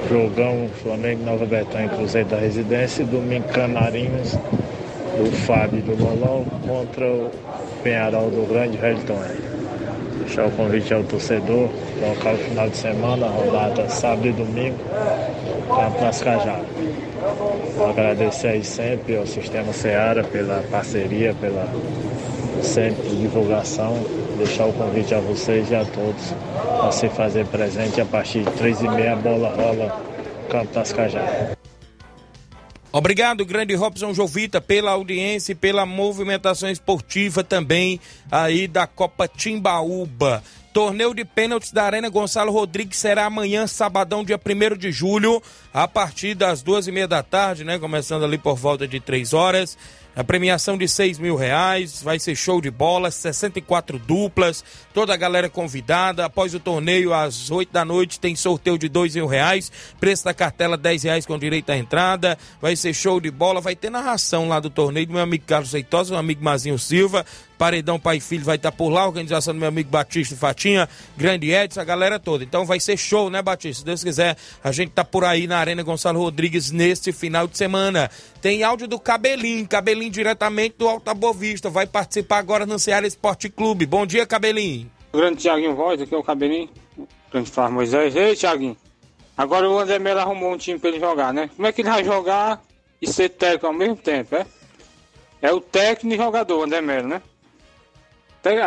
[0.09, 3.03] Jogão Flamengo Nova Betânia, Cruzeiro da Residência.
[3.03, 4.37] e Domingo Canarinhos,
[5.17, 7.31] do Fábio do Bolão contra o
[7.83, 9.21] Penharol do Grande Velton.
[10.21, 11.69] Deixar o convite ao torcedor,
[12.01, 14.79] local final de semana, rodada sábado e domingo,
[15.69, 16.65] Campo das Cajás.
[17.89, 21.69] Agradecer aí sempre ao Sistema Seara pela parceria, pela
[22.63, 23.95] sempre divulgação.
[24.39, 26.35] Deixar o convite a vocês e a todos
[26.83, 30.01] a se fazer presente a partir de três e meia, a bola rola
[30.49, 31.64] Campo das Cajás.
[32.97, 37.99] Obrigado, grande Robson Jovita, pela audiência e pela movimentação esportiva também
[38.31, 40.45] aí da Copa Timbaúba.
[40.73, 45.43] Torneio de pênaltis da Arena Gonçalo Rodrigues será amanhã, sabadão, dia 1 de julho,
[45.73, 47.81] a partir das duas e meia da tarde, né?
[47.81, 49.77] Começando ali por volta de três horas.
[50.17, 55.17] A premiação de 6 mil reais, vai ser show de bola, 64 duplas, toda a
[55.17, 56.25] galera convidada.
[56.25, 60.33] Após o torneio, às 8 da noite, tem sorteio de 2 mil reais, preço da
[60.33, 62.39] cartela 10 reais com direito à entrada.
[62.63, 65.71] Vai ser show de bola, vai ter narração lá do torneio do meu amigo Carlos
[65.71, 67.27] Seitosa, meu amigo Mazinho Silva.
[67.59, 71.51] Paredão Pai e Filho vai estar por lá, organização do meu amigo Batista Fatinha, Grande
[71.51, 72.45] Edson, a galera toda.
[72.45, 73.81] Então vai ser show, né, Batista?
[73.81, 77.57] Se Deus quiser, a gente tá por aí na Arena Gonçalo Rodrigues neste final de
[77.57, 78.11] semana.
[78.41, 81.71] Tem áudio do Cabelinho, Cabelinho diretamente do Alta Boa Vista.
[81.71, 83.87] Vai participar agora no Ceará Esporte Clube.
[83.87, 84.91] Bom dia, Cabelinho.
[85.13, 86.69] O grande Tiaguinho Voz, aqui é o Cabelinho.
[87.31, 88.15] Grande Flávio Moisés.
[88.17, 88.77] Ei, Tiaguinho.
[89.37, 91.51] Agora o André Melo arrumou um time pra ele jogar, né?
[91.57, 92.63] Como é que ele vai jogar
[93.03, 94.47] e ser técnico ao mesmo tempo, é?
[95.43, 97.21] É o técnico e jogador, André Melo, né?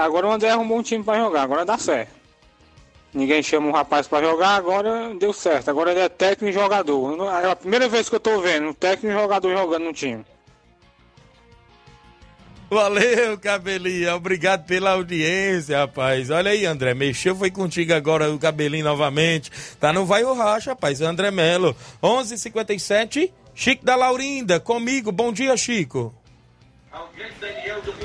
[0.01, 2.17] Agora o André arrumou um time pra jogar, agora dá certo.
[3.13, 5.69] Ninguém chama um rapaz pra jogar, agora deu certo.
[5.69, 7.17] Agora ele é técnico e jogador.
[7.41, 10.25] É a primeira vez que eu tô vendo um técnico e jogador jogando no time.
[12.69, 14.13] Valeu, cabelinho.
[14.13, 16.30] Obrigado pela audiência, rapaz.
[16.30, 16.93] Olha aí, André.
[16.93, 19.49] Mexeu, foi contigo agora o cabelinho novamente.
[19.80, 21.01] Tá no Vai o Racha, rapaz.
[21.01, 21.75] André Melo.
[22.03, 25.11] 11:57 h 57 Chico da Laurinda, comigo.
[25.11, 26.13] Bom dia, Chico.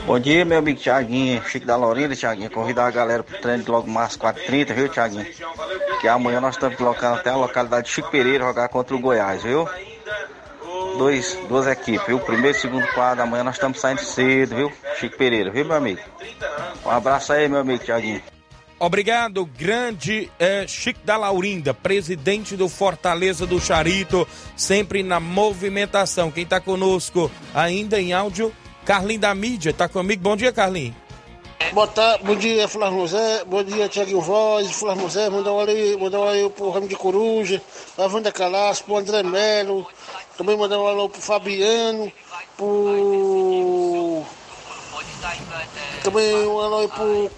[0.05, 2.51] Bom dia, meu amigo Thiaguinho, Chico da Laurinda, Thiaguinho.
[2.51, 5.26] Convidar a galera pro treino de logo mais 4h30, viu, Thiaguinho?
[6.01, 9.43] Que amanhã nós estamos colocando até a localidade de Chico Pereira jogar contra o Goiás,
[9.43, 9.68] viu?
[10.99, 12.18] Dois, duas equipes, viu?
[12.20, 14.72] Primeiro e segundo quadro, amanhã nós estamos saindo cedo, viu?
[14.99, 16.01] Chico Pereira, viu, meu amigo?
[16.84, 18.22] Um abraço aí, meu amigo Thiaguinho.
[18.78, 24.26] Obrigado, grande é, Chico da Laurinda, presidente do Fortaleza do Charito,
[24.57, 26.32] sempre na movimentação.
[26.32, 28.53] Quem está conosco ainda em áudio
[28.85, 30.22] Carlinho da mídia, tá comigo?
[30.22, 30.95] Bom dia, Carlinho.
[31.72, 35.99] Boa tarde, bom dia, Flávio José, bom dia, Tiago Voz, Flávio José, mandar um alô,
[35.99, 37.62] mandar um alô pro Ramo de Coruja,
[37.97, 39.87] pra Wanda Calaço, pro André Melo,
[40.37, 42.12] também mandar um alô pro Fabiano,
[42.57, 44.22] pro...
[46.03, 47.30] Também um alô pro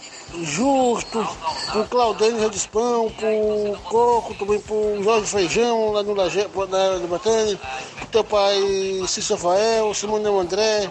[0.43, 1.27] Justo,
[1.71, 7.59] pro Claudênio Redispão, pro Coco, também pro Jorge Feijão, lá no Laje, na, na Batalha,
[7.97, 8.57] pro teu pai
[9.07, 10.91] Cícero Rafael, Simone André,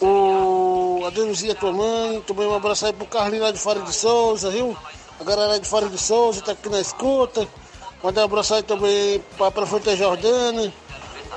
[0.00, 4.50] o Adenuzia, tua mãe, também um abraço aí pro Carlinho lá de Fora de Souza,
[4.50, 4.76] viu?
[5.20, 7.46] A galera de Fora de Souza tá aqui na escuta.
[8.02, 10.72] Mandar um abraço aí também pra, Fonte Jordana,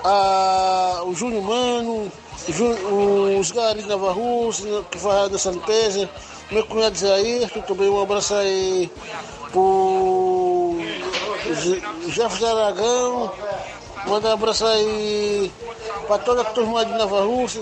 [0.04, 2.12] a, o Júnior Mano,
[3.40, 6.10] os Gari Nova Rússia, que faz dessa limpeza
[6.52, 8.92] meu cunhado Zé também um abraço aí
[9.52, 10.78] pro
[12.08, 13.32] Jefferson Aragão,
[14.08, 15.52] manda um abraço aí
[16.08, 17.62] para toda a turma de Nova Rússia,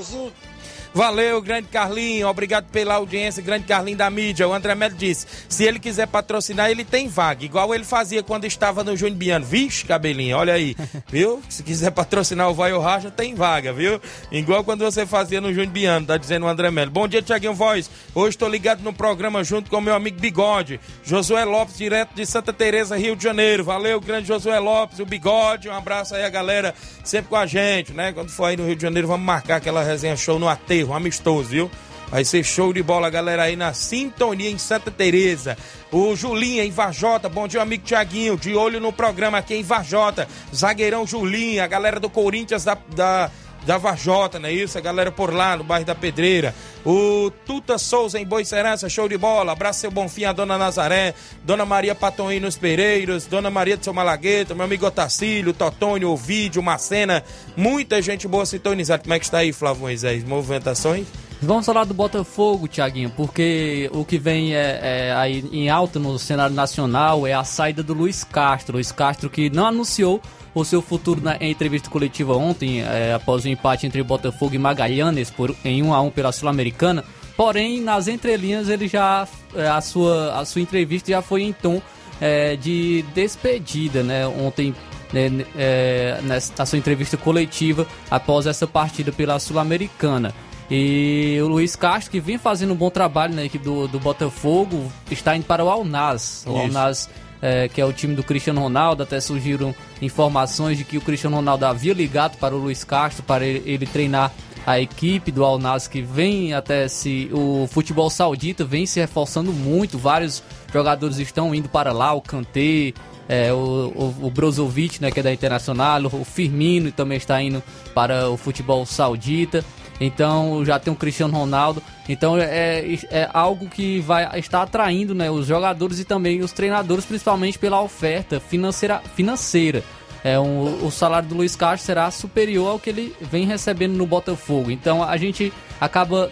[0.97, 2.27] Valeu, grande Carlinho.
[2.27, 4.47] Obrigado pela audiência, grande Carlinho da mídia.
[4.47, 7.45] O André Melo disse: se ele quiser patrocinar, ele tem vaga.
[7.45, 9.45] Igual ele fazia quando estava no Júnior Biano.
[9.45, 10.75] Vixe, cabelinho, olha aí.
[11.07, 11.39] viu?
[11.47, 14.01] Se quiser patrocinar o Vai ou Racha, tem vaga, viu?
[14.31, 16.89] Igual quando você fazia no Júnior Biano, tá dizendo o André Melo.
[16.89, 17.91] Bom dia, Tiaguinho Voz.
[18.15, 20.79] Hoje estou ligado no programa junto com o meu amigo Bigode.
[21.03, 23.63] Josué Lopes, direto de Santa Teresa, Rio de Janeiro.
[23.63, 25.69] Valeu, grande Josué Lopes, o Bigode.
[25.69, 26.73] Um abraço aí a galera
[27.03, 28.11] sempre com a gente, né?
[28.11, 30.93] Quando for aí no Rio de Janeiro, vamos marcar aquela resenha show no aterro um
[30.93, 31.71] amistoso, viu?
[32.09, 35.57] Vai ser show de bola, galera, aí na sintonia em Santa Teresa.
[35.91, 40.27] O Julinho em Varjota, bom dia, amigo Tiaguinho, de olho no programa aqui em Varjota.
[40.55, 43.29] Zagueirão Julinho, a galera do Corinthians da, da,
[43.67, 44.77] da Varjota, não é isso?
[44.77, 46.55] A galera por lá, no bairro da Pedreira.
[46.85, 49.51] O Tuta Souza em Boicerança, show de bola.
[49.51, 51.13] Abraço seu Bonfim, a Dona Nazaré,
[51.43, 56.63] Dona Maria Patoim nos Pereiros, Dona Maria de São Malagueta, meu amigo Otacílio, Totônio, Ovídio,
[56.63, 57.21] Macena.
[57.57, 59.03] Muita gente boa sintonizada.
[59.03, 60.23] Como é que está aí, Flávio Moisés?
[60.23, 61.05] Movimentações?
[61.41, 66.17] Vamos falar do Botafogo, Tiaguinho, porque o que vem é, é, aí em alta no
[66.17, 68.75] cenário nacional é a saída do Luiz Castro.
[68.75, 70.21] Luiz Castro que não anunciou
[70.59, 75.29] o seu futuro na entrevista coletiva ontem, é, após o empate entre Botafogo e Magalhães
[75.29, 77.03] por, em 1 a 1 pela Sul-Americana.
[77.35, 81.81] Porém, nas entrelinhas ele já é, a sua a sua entrevista já foi em tom
[82.19, 84.27] é, de despedida, né?
[84.27, 84.73] Ontem
[85.13, 90.33] né, é, nessa sua entrevista coletiva após essa partida pela Sul-Americana.
[90.69, 94.91] E o Luiz Castro, que vem fazendo um bom trabalho na equipe do, do Botafogo,
[95.09, 96.43] está indo para o Alnaz.
[96.45, 97.09] O Alnaz,
[97.41, 101.35] é, que é o time do Cristiano Ronaldo, até surgiram informações de que o Cristiano
[101.35, 104.31] Ronaldo havia ligado para o Luiz Castro para ele, ele treinar
[104.65, 109.53] a equipe do Al Nassr que vem até se o futebol saudita vem se reforçando
[109.53, 112.93] muito, vários jogadores estão indo para lá, o Kanté,
[113.29, 113.55] é, o,
[113.95, 117.63] o, o Brozovic, né, que é da Internacional, o Firmino também está indo
[117.93, 119.63] para o futebol saudita.
[119.99, 121.81] Então já tem o Cristiano Ronaldo.
[122.07, 127.05] Então é, é algo que vai estar atraindo né, os jogadores e também os treinadores,
[127.05, 129.01] principalmente pela oferta financeira.
[129.15, 129.83] financeira.
[130.23, 134.05] É, um, o salário do Luiz Castro será superior ao que ele vem recebendo no
[134.05, 134.71] Botafogo.
[134.71, 136.31] Então a gente acaba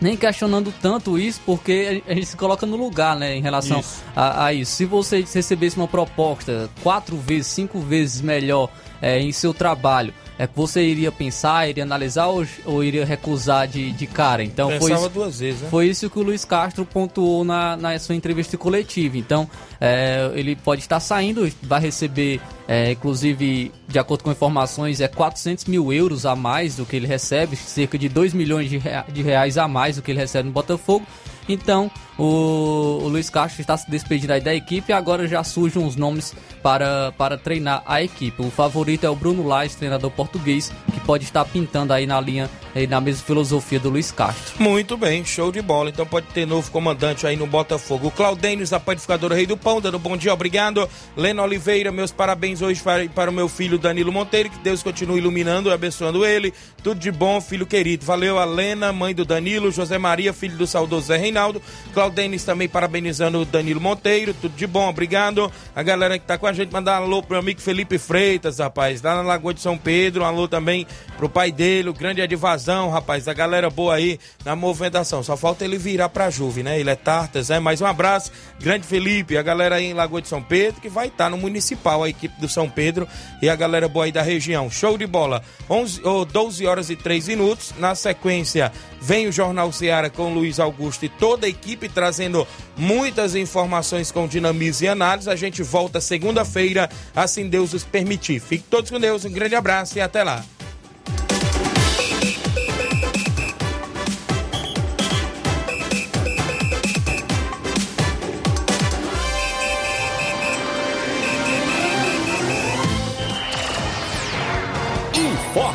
[0.00, 4.02] nem questionando tanto isso, porque a gente se coloca no lugar, né, em relação isso.
[4.16, 4.72] A, a, isso.
[4.72, 8.70] Se você recebesse uma proposta quatro vezes, cinco vezes melhor
[9.02, 13.68] é, em seu trabalho, é que você iria pensar, iria analisar ou, ou iria recusar
[13.68, 14.42] de, de cara?
[14.42, 15.68] Então Pensava foi isso, duas vezes, né?
[15.68, 19.18] Foi isso que o Luiz Castro pontuou na, na sua entrevista coletiva.
[19.18, 19.46] Então,
[19.78, 25.66] é, ele pode estar saindo, vai receber, é, inclusive, de acordo com informações, é 400
[25.66, 29.20] mil euros a mais do que ele recebe, cerca de 2 milhões de, rea de
[29.20, 31.04] reais a mais do que ele recebe no Botafogo.
[31.48, 35.82] Então, o, o Luiz Castro está se despedindo aí da equipe e agora já surgem
[35.82, 38.42] uns nomes para, para treinar a equipe.
[38.42, 42.50] O favorito é o Bruno Lage, treinador português, que pode estar pintando aí na linha,
[42.74, 44.62] aí na mesma filosofia do Luiz Castro.
[44.62, 45.90] Muito bem, show de bola.
[45.90, 48.08] Então pode ter novo comandante aí no Botafogo.
[48.08, 50.88] O a panificadora Rei do Pão, dando bom dia, obrigado.
[51.16, 55.18] Lena Oliveira, meus parabéns hoje para, para o meu filho Danilo Monteiro, que Deus continue
[55.18, 56.52] iluminando e abençoando ele.
[56.82, 58.06] Tudo de bom, filho querido.
[58.06, 61.60] Valeu a Lena, mãe do Danilo, José Maria, filho do saudoso Zé Reinaldo.
[61.92, 65.50] Claudênis também parabenizando o Danilo Monteiro, tudo de bom, obrigado.
[65.74, 68.58] A galera que tá com a gente, mandar um alô pro meu amigo Felipe Freitas,
[68.58, 72.22] rapaz, lá na Lagoa de São Pedro, um alô também pro pai dele, o grande
[72.66, 75.22] Rapaz, a galera boa aí na movimentação.
[75.22, 76.78] Só falta ele virar pra Juve, né?
[76.78, 77.58] Ele é Tartas, né?
[77.58, 81.06] Mais um abraço, grande Felipe, a galera aí em Lagoa de São Pedro, que vai
[81.06, 83.06] estar tá no Municipal, a equipe do São Pedro
[83.40, 84.70] e a galera boa aí da região.
[84.70, 85.42] Show de bola.
[85.68, 87.72] 11 ou 12 horas e 3 minutos.
[87.78, 92.46] Na sequência, vem o Jornal Ceará com Luiz Augusto e toda a equipe trazendo
[92.76, 95.30] muitas informações com dinamismo e análise.
[95.30, 98.40] A gente volta segunda-feira, assim Deus os permitir.
[98.40, 100.44] Fique todos com Deus, um grande abraço e até lá.